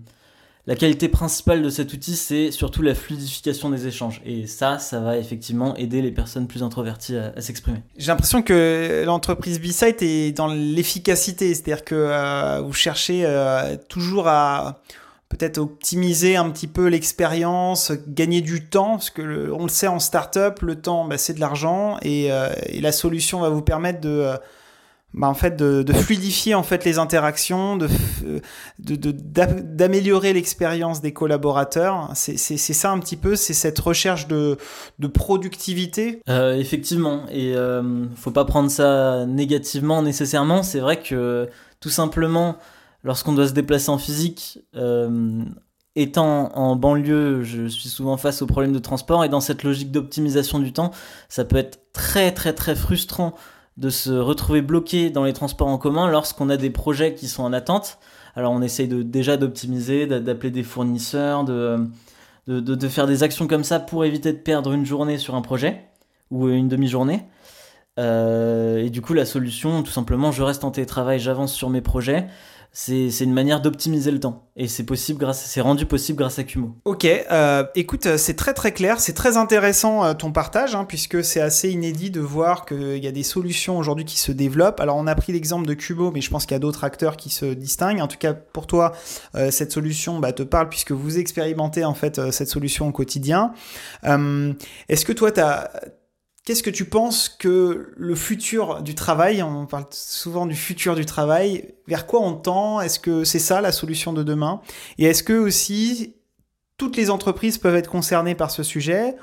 la 0.69 0.77
qualité 0.77 1.09
principale 1.09 1.63
de 1.63 1.71
cet 1.71 1.95
outil, 1.95 2.15
c'est 2.15 2.51
surtout 2.51 2.83
la 2.83 2.95
fluidification 2.95 3.71
des 3.71 3.87
échanges. 3.87 4.21
Et 4.27 4.47
ça, 4.47 4.79
ça 4.79 5.01
va 5.01 5.17
effectivement 5.17 5.75
aider 5.77 6.03
les 6.03 6.11
personnes 6.11 6.47
plus 6.47 6.63
introverties 6.63 7.17
à, 7.17 7.41
s'exprimer. 7.41 7.79
J'ai 7.97 8.09
l'impression 8.09 8.43
que 8.43 9.03
l'entreprise 9.07 9.61
B-Site 9.63 10.03
est 10.03 10.33
dans 10.33 10.47
l'efficacité, 10.47 11.55
c'est-à-dire 11.55 11.85
que 11.85 11.95
euh, 11.95 12.61
vous 12.61 12.75
cherchez 12.75 13.23
euh, 13.25 13.77
toujours 13.89 14.29
à 14.29 14.83
peut-être 15.31 15.57
optimiser 15.57 16.37
un 16.37 16.51
petit 16.51 16.67
peu 16.67 16.89
l'expérience, 16.89 17.91
gagner 18.07 18.43
du 18.43 18.67
temps, 18.67 18.97
parce 18.97 19.09
que 19.09 19.51
on 19.51 19.63
le 19.63 19.71
sait 19.71 19.89
en 19.89 19.99
startup, 19.99 20.61
le 20.61 20.75
temps, 20.75 21.07
bah, 21.07 21.17
c'est 21.17 21.33
de 21.33 21.41
l'argent, 21.41 21.97
euh, 22.05 22.53
et, 22.67 22.81
la 22.83 22.93
solution 22.93 23.41
va 23.41 23.49
vous 23.49 23.63
permettre 23.63 24.03
de 24.03 24.35
bah, 25.19 25.29
en 25.29 25.35
fait 25.35 25.57
de, 25.57 25.93
fluidifier 25.93 26.55
en 26.55 26.63
fait 26.63 26.85
les 26.85 26.99
interactions, 26.99 27.77
de 27.77 27.89
d'améliorer 28.79 30.33
l'expérience 30.33 31.01
des 31.01 31.13
collaborateurs. 31.13 32.11
C'est 32.15 32.57
ça 32.57 32.93
un 32.93 33.01
petit 33.01 33.17
peu, 33.17 33.35
c'est 33.35 33.53
cette 33.53 33.79
recherche 33.81 34.29
de, 34.29 34.57
de 35.01 35.07
productivité. 35.09 36.23
Euh, 36.29 36.55
effectivement, 36.55 37.25
et 37.33 37.57
euh, 37.57 38.07
faut 38.15 38.31
pas 38.31 38.45
prendre 38.45 38.71
ça 38.71 39.27
négativement 39.27 40.03
nécessairement. 40.03 40.63
C'est 40.63 40.81
vrai 40.81 41.01
que 41.01 41.49
tout 41.81 41.91
simplement, 41.91 42.57
lorsqu'on 43.03 43.33
doit 43.33 43.49
se 43.49 43.53
déplacer 43.53 43.91
en 43.91 43.99
physique, 43.99 44.61
euh, 44.77 45.43
étant 45.97 46.57
en 46.57 46.77
banlieue, 46.77 47.43
je 47.43 47.67
suis 47.67 47.89
souvent 47.89 48.17
face 48.17 48.41
aux 48.41 48.47
problèmes 48.47 48.73
de 48.73 48.79
transport 48.79 49.25
et 49.25 49.29
dans 49.29 49.41
cette 49.41 49.65
logique 49.65 49.91
d'optimisation 49.91 50.61
du 50.61 50.73
temps, 50.73 50.93
ça 51.29 51.45
peut 51.45 51.57
être 51.57 51.81
très 51.93 52.31
très 52.31 52.53
très 52.53 52.77
frustrant 52.77 53.35
de 53.79 53.91
se 53.91 54.11
retrouver 54.11 54.61
bloqué 54.61 55.09
dans 55.09 55.25
les 55.25 55.33
transports 55.33 55.69
en 55.69 55.79
commun 55.79 56.11
lorsqu'on 56.11 56.51
a 56.51 56.57
des 56.57 56.71
projets 56.71 57.15
qui 57.15 57.29
sont 57.29 57.45
en 57.45 57.53
attente. 57.53 57.99
Alors 58.35 58.53
on 58.53 58.61
essaye 58.61 58.89
déjà 58.89 59.37
d'optimiser, 59.37 60.07
d'appeler 60.07 60.51
des 60.51 60.65
fournisseurs, 60.65 61.45
de, 61.45 61.87
de, 62.49 62.89
faire 62.89 63.07
des 63.07 63.23
actions 63.23 63.47
comme 63.47 63.65
ça 63.65 63.79
pour 63.79 64.05
éviter 64.05 64.33
de 64.33 64.39
perdre 64.39 64.73
une 64.73 64.85
journée 64.85 65.17
sur 65.17 65.37
un 65.37 65.43
projet 65.43 65.85
ou 66.31 66.49
une 66.49 66.69
demi-journée. 66.69 67.25
Euh, 68.01 68.79
et 68.79 68.91
du 68.91 69.01
coup 69.01 69.15
la 69.15 69.25
solution, 69.25 69.83
tout 69.83 69.91
simplement, 69.91 70.33
je 70.33 70.43
reste 70.43 70.65
en 70.65 70.71
télétravail, 70.71 71.21
j'avance 71.21 71.53
sur 71.53 71.71
mes 71.71 71.81
projets 71.81 72.27
c'est 72.73 73.09
une 73.21 73.33
manière 73.33 73.61
d'optimiser 73.61 74.11
le 74.11 74.21
temps. 74.21 74.49
Et 74.57 74.69
c'est 74.69 74.85
possible 74.85 75.19
grâce, 75.19 75.45
c'est 75.45 75.61
rendu 75.61 75.87
possible 75.87 76.19
grâce 76.19 76.39
à 76.39 76.45
Kumo. 76.45 76.77
Ok, 76.85 77.05
euh, 77.05 77.65
écoute, 77.75 78.07
euh, 78.07 78.19
c'est 78.19 78.35
très 78.35 78.55
très 78.55 78.73
clair, 78.73 79.01
c'est 79.01 79.13
très 79.13 79.37
intéressant 79.37 80.05
euh, 80.05 80.15
ton 80.15 80.33
partage, 80.33 80.75
hein, 80.75 80.85
puisque 80.85 81.25
c'est 81.25 81.41
assez 81.41 81.71
inédit 81.71 82.11
de 82.11 82.21
voir 82.21 82.67
qu'il 82.67 82.99
y 82.99 83.07
a 83.07 83.13
des 83.13 83.23
solutions 83.23 83.79
aujourd'hui 83.79 84.05
qui 84.05 84.19
se 84.19 84.33
développent. 84.33 84.81
Alors 84.81 84.97
on 84.97 85.07
a 85.07 85.15
pris 85.15 85.33
l'exemple 85.33 85.67
de 85.67 85.75
Kumo, 85.75 86.11
mais 86.11 86.21
je 86.21 86.31
pense 86.31 86.45
qu'il 86.45 86.55
y 86.55 86.57
a 86.57 86.61
d'autres 86.61 86.85
acteurs 86.85 87.17
qui 87.17 87.31
se 87.31 87.47
distinguent. 87.47 88.01
En 88.01 88.09
tout 88.09 88.19
cas, 88.19 88.35
pour 88.35 88.67
toi, 88.67 88.93
cette 89.51 89.73
solution 89.73 90.19
bah, 90.19 90.33
te 90.33 90.43
parle 90.43 90.69
puisque 90.69 90.93
vous 90.93 91.19
expérimentez 91.19 91.85
en 91.85 91.95
fait 91.95 92.31
cette 92.33 92.49
solution 92.49 92.89
au 92.89 92.93
quotidien. 92.93 93.53
Est-ce 94.03 95.05
que 95.05 95.13
toi, 95.13 95.33
tu 95.33 95.41
as 95.41 95.71
Qu'est-ce 96.45 96.63
que 96.63 96.71
tu 96.71 96.87
penses 96.87 97.29
que 97.29 97.93
le 97.95 98.15
futur 98.15 98.83
du 98.83 98.95
travail, 98.95 99.43
on 99.43 99.67
parle 99.67 99.85
souvent 99.91 100.47
du 100.47 100.55
futur 100.55 100.95
du 100.95 101.05
travail, 101.05 101.75
vers 101.87 102.07
quoi 102.07 102.21
on 102.21 102.35
tend? 102.35 102.81
Est-ce 102.81 102.99
que 102.99 103.25
c'est 103.25 103.39
ça 103.39 103.61
la 103.61 103.71
solution 103.71 104.15
de 104.15 104.23
demain? 104.23 104.63
Et 104.97 105.05
est-ce 105.05 105.23
que 105.23 105.35
aussi 105.35 106.15
toutes 106.79 106.97
les 106.97 107.11
entreprises 107.11 107.59
peuvent 107.59 107.77
être 107.77 107.91
concernées 107.91 108.35
par 108.35 108.51
ce 108.51 108.63
sujet? 108.63 109.15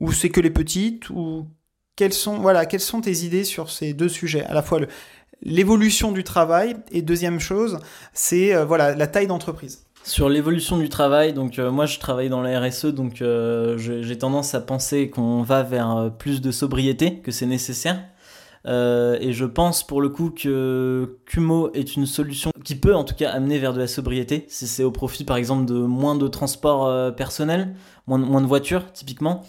Ou 0.00 0.12
c'est 0.12 0.28
que 0.28 0.40
les 0.40 0.50
petites? 0.50 1.08
Ou 1.08 1.46
quelles 1.96 2.12
sont 2.12 2.38
voilà, 2.40 2.66
quelles 2.66 2.80
sont 2.80 3.00
tes 3.00 3.24
idées 3.24 3.44
sur 3.44 3.70
ces 3.70 3.94
deux 3.94 4.10
sujets? 4.10 4.44
À 4.44 4.52
la 4.52 4.62
fois 4.62 4.80
l'évolution 5.40 6.12
du 6.12 6.24
travail 6.24 6.76
et 6.90 7.00
deuxième 7.00 7.40
chose, 7.40 7.78
c'est 8.12 8.54
euh, 8.54 8.66
voilà, 8.66 8.94
la 8.94 9.06
taille 9.06 9.26
d'entreprise. 9.26 9.85
Sur 10.06 10.28
l'évolution 10.28 10.78
du 10.78 10.88
travail, 10.88 11.32
donc 11.32 11.58
euh, 11.58 11.72
moi 11.72 11.84
je 11.84 11.98
travaille 11.98 12.28
dans 12.28 12.40
la 12.40 12.60
RSE, 12.60 12.86
donc 12.86 13.20
euh, 13.22 13.76
j'ai 13.76 14.16
tendance 14.16 14.54
à 14.54 14.60
penser 14.60 15.10
qu'on 15.10 15.42
va 15.42 15.64
vers 15.64 15.96
euh, 15.96 16.10
plus 16.10 16.40
de 16.40 16.52
sobriété, 16.52 17.18
que 17.18 17.32
c'est 17.32 17.44
nécessaire. 17.44 18.00
et 18.66 19.32
je 19.32 19.44
pense 19.44 19.84
pour 19.84 20.00
le 20.00 20.08
coup 20.08 20.30
que 20.30 21.18
Kumo 21.26 21.72
est 21.74 21.96
une 21.96 22.06
solution 22.06 22.52
qui 22.62 22.76
peut 22.76 22.94
en 22.94 23.02
tout 23.02 23.16
cas 23.16 23.32
amener 23.32 23.58
vers 23.58 23.72
de 23.72 23.80
la 23.80 23.88
sobriété, 23.88 24.44
si 24.46 24.68
c'est 24.68 24.84
au 24.84 24.92
profit 24.92 25.24
par 25.24 25.38
exemple 25.38 25.66
de 25.66 25.74
moins 25.74 26.14
de 26.14 26.28
transport 26.28 27.12
personnel, 27.16 27.74
moins, 28.06 28.18
moins 28.18 28.40
de 28.40 28.46
voitures 28.46 28.92
typiquement. 28.92 29.42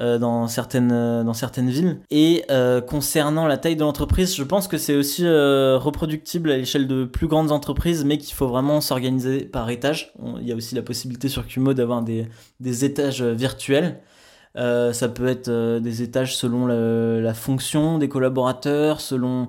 Euh, 0.00 0.18
dans, 0.18 0.48
certaines, 0.48 0.92
euh, 0.92 1.24
dans 1.24 1.34
certaines 1.34 1.68
villes. 1.68 2.00
Et 2.10 2.44
euh, 2.50 2.80
concernant 2.80 3.46
la 3.46 3.58
taille 3.58 3.76
de 3.76 3.82
l'entreprise, 3.82 4.34
je 4.34 4.42
pense 4.42 4.66
que 4.66 4.78
c'est 4.78 4.96
aussi 4.96 5.26
reproductible 5.26 6.50
à 6.50 6.56
l'échelle 6.56 6.86
de 6.86 7.04
plus 7.04 7.26
grandes 7.26 7.52
entreprises, 7.52 8.04
mais 8.06 8.16
qu'il 8.16 8.34
faut 8.34 8.48
vraiment 8.48 8.80
s'organiser 8.80 9.40
par 9.40 9.68
étage. 9.68 10.14
Il 10.40 10.48
y 10.48 10.52
a 10.52 10.56
aussi 10.56 10.74
la 10.74 10.82
possibilité 10.82 11.28
sur 11.28 11.46
Kumo 11.46 11.74
d'avoir 11.74 12.02
des 12.02 12.84
étages 12.84 13.22
virtuels. 13.22 14.00
Ça 14.54 15.08
peut 15.08 15.28
être 15.28 15.78
des 15.78 16.02
étages 16.02 16.36
selon 16.36 16.66
la 16.66 17.34
fonction 17.34 17.98
des 17.98 18.08
collaborateurs, 18.08 19.00
selon 19.00 19.48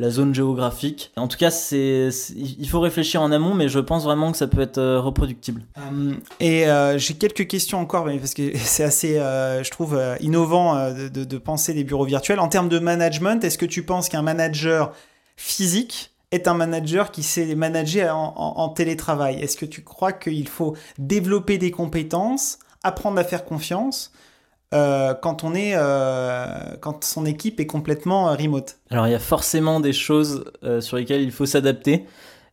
la 0.00 0.10
zone 0.10 0.34
géographique. 0.34 1.12
En 1.16 1.28
tout 1.28 1.36
cas, 1.36 1.50
il 1.70 2.68
faut 2.68 2.80
réfléchir 2.80 3.22
en 3.22 3.30
amont, 3.30 3.54
mais 3.54 3.68
je 3.68 3.78
pense 3.78 4.04
vraiment 4.04 4.32
que 4.32 4.38
ça 4.38 4.46
peut 4.46 4.60
être 4.60 4.78
euh, 4.78 5.00
reproductible. 5.00 5.62
Euh, 5.78 6.14
et 6.40 6.68
euh, 6.68 6.98
j'ai 6.98 7.14
quelques 7.14 7.46
questions 7.46 7.78
encore, 7.78 8.04
parce 8.04 8.34
que 8.34 8.50
c'est 8.56 8.82
assez, 8.82 9.14
je 9.16 9.70
trouve, 9.70 10.00
innovant 10.20 10.90
de, 10.92 11.38
penser 11.38 11.74
des 11.74 11.84
bureaux 11.84 12.04
virtuels. 12.04 12.40
En 12.40 12.48
termes 12.48 12.68
de 12.68 12.78
management, 12.78 13.44
est-ce 13.44 13.58
que 13.58 13.66
tu 13.66 13.82
penses 13.82 14.08
qu'un 14.08 14.22
manager 14.22 14.92
physique 15.36 16.12
est 16.32 16.48
un 16.48 16.54
manager 16.54 17.10
qui 17.10 17.22
sait 17.22 17.54
manager 17.54 18.16
en 18.16 18.68
télétravail? 18.68 19.40
Est-ce 19.40 19.56
que 19.56 19.66
tu 19.66 19.82
crois 19.82 20.12
qu'il 20.12 20.48
faut 20.48 20.76
développer 20.98 21.58
des 21.58 21.70
compétences, 21.70 22.58
apprendre 22.82 23.18
à 23.18 23.24
faire 23.24 23.44
confiance 23.44 24.12
euh, 24.72 25.14
quand 25.14 25.42
on 25.42 25.54
est 25.54 25.72
euh, 25.74 26.76
quand 26.80 27.02
son 27.02 27.26
équipe 27.26 27.58
est 27.58 27.66
complètement 27.66 28.30
euh, 28.30 28.36
remote 28.36 28.76
Alors 28.90 29.08
il 29.08 29.10
y 29.10 29.16
a 29.16 29.18
forcément 29.18 29.80
des 29.80 29.92
choses 29.92 30.44
sur 30.80 30.96
lesquelles 30.96 31.22
il 31.22 31.32
faut 31.32 31.46
s'adapter. 31.46 32.06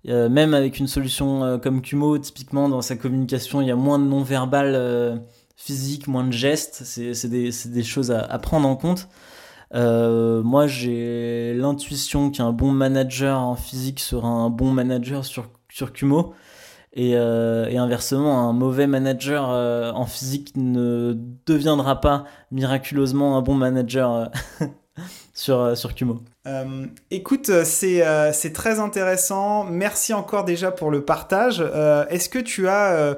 même 0.06 0.54
avec 0.54 0.80
une 0.80 0.88
solution 0.88 1.60
comme 1.62 1.82
Kumo, 1.82 2.18
typiquement 2.18 2.70
dans 2.70 2.82
sa 2.82 2.96
communication, 2.96 3.62
il 3.62 3.68
y 3.68 3.72
a 3.72 3.76
moins 3.76 4.00
de 4.00 4.06
non-verbal 4.06 5.22
physique, 5.56 6.08
moins 6.08 6.24
de 6.24 6.32
gestes. 6.32 6.82
C'est 6.84 7.28
des, 7.28 7.84
choses 7.84 8.12
à, 8.12 8.22
à, 8.22 8.40
prendre 8.40 8.68
en 8.68 8.76
compte. 8.76 9.08
moi, 9.74 10.66
j'ai 10.68 11.54
l'intuition 11.54 12.32
qu'un 12.32 12.52
bon 12.52 12.72
manager 12.72 13.40
en 13.40 13.56
physique 13.56 14.00
sera 14.00 14.28
un 14.28 14.50
bon 14.50 14.72
manager 14.72 15.26
sur, 15.26 15.50
sur 15.70 15.94
Kumo. 15.94 16.34
Euh, 16.98 17.68
et, 17.68 17.78
inversement, 17.78 18.50
un 18.50 18.54
mauvais 18.54 18.88
manager 18.88 19.50
euh, 19.50 19.92
en 19.92 20.06
physique 20.06 20.54
ne 20.56 21.16
deviendra 21.46 22.02
pas 22.02 22.26
miraculeusement 22.52 23.38
un 23.38 23.42
bon 23.42 23.54
manager 23.54 24.32
euh, 24.62 24.66
sur, 25.34 25.78
sur 25.78 25.94
Kumo. 25.94 26.22
écoute, 27.12 27.52
c'est 27.66 28.54
très 28.54 28.80
intéressant. 28.80 29.66
Merci 29.66 30.14
encore 30.14 30.44
déjà 30.44 30.72
pour 30.72 30.90
le 30.90 31.06
partage. 31.06 31.64
Est-ce 32.10 32.30
que 32.30 32.40
tu 32.40 32.68
as 32.68 33.16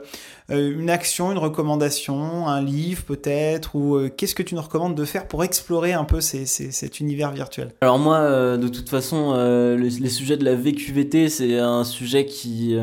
une 0.49 0.89
action, 0.89 1.32
une 1.32 1.38
recommandation, 1.38 2.49
un 2.49 2.62
livre 2.62 3.03
peut-être, 3.03 3.75
ou 3.75 4.10
qu'est-ce 4.17 4.36
que 4.36 4.43
tu 4.43 4.55
nous 4.55 4.62
recommandes 4.62 4.95
de 4.95 5.05
faire 5.05 5.25
pour 5.25 5.45
explorer 5.45 5.93
un 5.93 6.03
peu 6.03 6.19
cet 6.19 6.99
univers 6.99 7.32
virtuel? 7.32 7.73
Alors 7.79 7.99
moi, 7.99 8.58
de 8.58 8.67
toute 8.67 8.89
façon, 8.89 9.38
les, 9.77 10.10
sujets 10.10 10.36
de 10.36 10.43
la 10.43 10.55
VQVT, 10.55 11.29
c'est 11.29 11.58
un 11.58 11.86
sujet 11.86 12.25
qui 12.25 12.77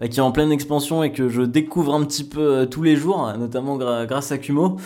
bah, 0.00 0.08
qui 0.08 0.18
est 0.18 0.22
en 0.22 0.32
pleine 0.32 0.52
expansion 0.52 1.02
et 1.02 1.12
que 1.12 1.28
je 1.28 1.42
découvre 1.42 1.94
un 1.94 2.04
petit 2.04 2.24
peu 2.24 2.40
euh, 2.40 2.66
tous 2.66 2.82
les 2.82 2.96
jours, 2.96 3.32
notamment 3.38 3.76
grâce 3.76 4.32
à 4.32 4.38
Kumo. 4.38 4.76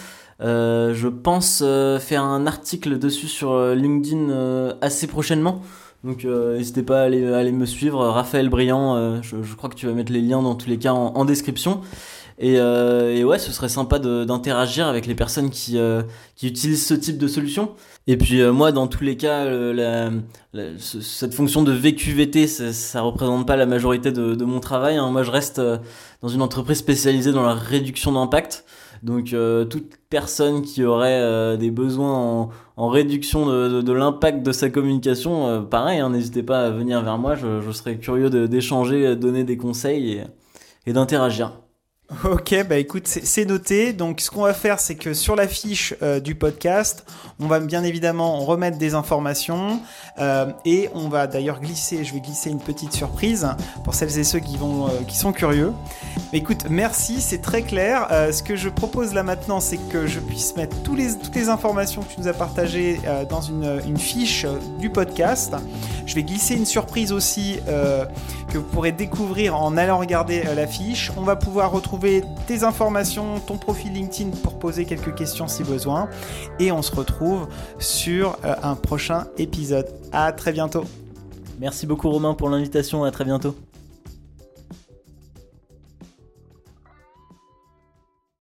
Euh, 0.42 0.92
je 0.94 1.08
pense 1.08 1.62
euh, 1.64 1.98
faire 1.98 2.22
un 2.22 2.46
article 2.46 2.98
dessus 2.98 3.28
sur 3.28 3.58
LinkedIn 3.74 4.76
assez 4.80 5.06
prochainement. 5.06 5.62
Donc 6.04 6.24
n'hésitez 6.24 6.82
pas 6.82 7.00
à 7.00 7.04
aller, 7.04 7.52
me 7.52 7.66
suivre. 7.66 8.06
Raphaël 8.06 8.48
Briand, 8.48 9.20
je, 9.22 9.54
crois 9.56 9.68
que 9.68 9.74
tu 9.74 9.86
vas 9.86 9.92
mettre 9.92 10.12
les 10.12 10.20
liens 10.20 10.42
dans 10.42 10.54
tous 10.54 10.68
les 10.68 10.78
cas 10.78 10.92
en 10.92 11.24
description. 11.24 11.80
Et, 12.38 12.60
ouais, 12.60 13.38
ce 13.38 13.50
serait 13.50 13.68
sympa 13.68 13.98
d'interagir 13.98 14.86
avec 14.86 15.06
les 15.06 15.16
personnes 15.16 15.50
qui 15.50 15.78
utilisent 16.42 16.86
ce 16.86 16.94
type 16.94 17.18
de 17.18 17.26
solution. 17.26 17.70
Et 18.08 18.16
puis 18.16 18.40
euh, 18.40 18.52
moi, 18.52 18.70
dans 18.70 18.86
tous 18.86 19.02
les 19.02 19.16
cas, 19.16 19.44
la, 19.44 20.10
cette 20.78 21.34
fonction 21.34 21.62
de 21.62 21.72
VQVT, 21.72 22.46
ça, 22.46 22.72
ça 22.72 23.00
représente 23.00 23.46
pas 23.46 23.56
la 23.56 23.66
majorité 23.66 24.12
de, 24.12 24.34
de 24.34 24.44
mon 24.44 24.60
travail. 24.60 24.96
Hein. 24.96 25.10
Moi, 25.10 25.24
je 25.24 25.30
reste 25.30 25.60
dans 26.22 26.28
une 26.28 26.42
entreprise 26.42 26.78
spécialisée 26.78 27.32
dans 27.32 27.42
la 27.42 27.54
réduction 27.54 28.12
d'impact. 28.12 28.64
Donc 29.02 29.34
toute 29.70 29.90
personne 30.08 30.62
qui 30.62 30.82
aurait 30.82 31.58
des 31.58 31.70
besoins 31.70 32.14
en, 32.14 32.48
en 32.76 32.88
réduction 32.88 33.46
de, 33.46 33.82
de, 33.82 33.92
l'impact 33.92 34.42
de 34.42 34.52
sa 34.52 34.70
communication, 34.70 35.64
pareil, 35.64 36.00
hein, 36.00 36.08
n'hésitez 36.10 36.42
pas 36.42 36.66
à 36.66 36.70
venir 36.70 37.02
vers 37.02 37.18
moi, 37.18 37.34
je, 37.34 37.60
je 37.60 37.70
serais 37.72 37.98
curieux 37.98 38.30
d'échanger, 38.48 39.08
de, 39.08 39.14
donner 39.14 39.44
des 39.44 39.58
conseils 39.58 40.12
et, 40.12 40.24
et 40.86 40.92
d'interagir. 40.94 41.52
Ok, 42.24 42.54
bah 42.68 42.76
écoute, 42.76 43.08
c'est 43.08 43.44
noté. 43.44 43.92
Donc 43.92 44.20
ce 44.20 44.30
qu'on 44.30 44.42
va 44.42 44.54
faire, 44.54 44.78
c'est 44.78 44.94
que 44.94 45.12
sur 45.12 45.34
la 45.34 45.48
fiche 45.48 45.92
euh, 46.02 46.20
du 46.20 46.36
podcast, 46.36 47.04
on 47.40 47.48
va 47.48 47.58
bien 47.58 47.82
évidemment 47.82 48.38
remettre 48.44 48.78
des 48.78 48.94
informations 48.94 49.80
euh, 50.20 50.46
et 50.64 50.88
on 50.94 51.08
va 51.08 51.26
d'ailleurs 51.26 51.60
glisser, 51.60 52.04
je 52.04 52.14
vais 52.14 52.20
glisser 52.20 52.50
une 52.50 52.60
petite 52.60 52.92
surprise 52.92 53.48
pour 53.82 53.94
celles 53.94 54.20
et 54.20 54.24
ceux 54.24 54.38
qui, 54.38 54.56
vont, 54.56 54.86
euh, 54.86 54.90
qui 55.08 55.16
sont 55.16 55.32
curieux. 55.32 55.72
Écoute, 56.32 56.66
merci, 56.70 57.20
c'est 57.20 57.42
très 57.42 57.62
clair. 57.62 58.08
ce 58.32 58.42
que 58.42 58.54
je 58.54 58.68
propose 58.68 59.12
là 59.12 59.22
maintenant, 59.22 59.58
c'est 59.58 59.78
que 59.90 60.06
je 60.06 60.20
puisse 60.20 60.56
mettre 60.56 60.80
tous 60.82 60.94
les, 60.94 61.16
toutes 61.16 61.34
les 61.34 61.48
informations 61.48 62.02
que 62.02 62.14
tu 62.14 62.20
nous 62.20 62.28
as 62.28 62.32
partagées 62.32 63.00
dans 63.30 63.40
une, 63.40 63.80
une, 63.86 63.96
fiche 63.96 64.44
du 64.78 64.90
podcast. 64.90 65.54
Je 66.04 66.14
vais 66.14 66.24
glisser 66.24 66.54
une 66.54 66.66
surprise 66.66 67.12
aussi 67.12 67.60
que 68.48 68.58
vous 68.58 68.64
pourrez 68.64 68.92
découvrir 68.92 69.56
en 69.56 69.76
allant 69.76 69.98
regarder 69.98 70.42
la 70.42 70.66
fiche. 70.66 71.12
On 71.16 71.22
va 71.22 71.36
pouvoir 71.36 71.70
retrouver 71.70 71.95
tes 72.46 72.64
informations, 72.64 73.40
ton 73.40 73.58
profil 73.58 73.92
LinkedIn 73.92 74.30
pour 74.42 74.58
poser 74.58 74.84
quelques 74.84 75.14
questions 75.14 75.48
si 75.48 75.64
besoin. 75.64 76.08
Et 76.58 76.72
on 76.72 76.82
se 76.82 76.94
retrouve 76.94 77.48
sur 77.78 78.36
euh, 78.44 78.54
un 78.62 78.74
prochain 78.74 79.26
épisode. 79.38 79.86
À 80.12 80.32
très 80.32 80.52
bientôt. 80.52 80.84
Merci 81.58 81.86
beaucoup 81.86 82.10
Romain 82.10 82.34
pour 82.34 82.48
l'invitation, 82.48 83.04
à 83.04 83.10
très 83.10 83.24
bientôt. 83.24 83.54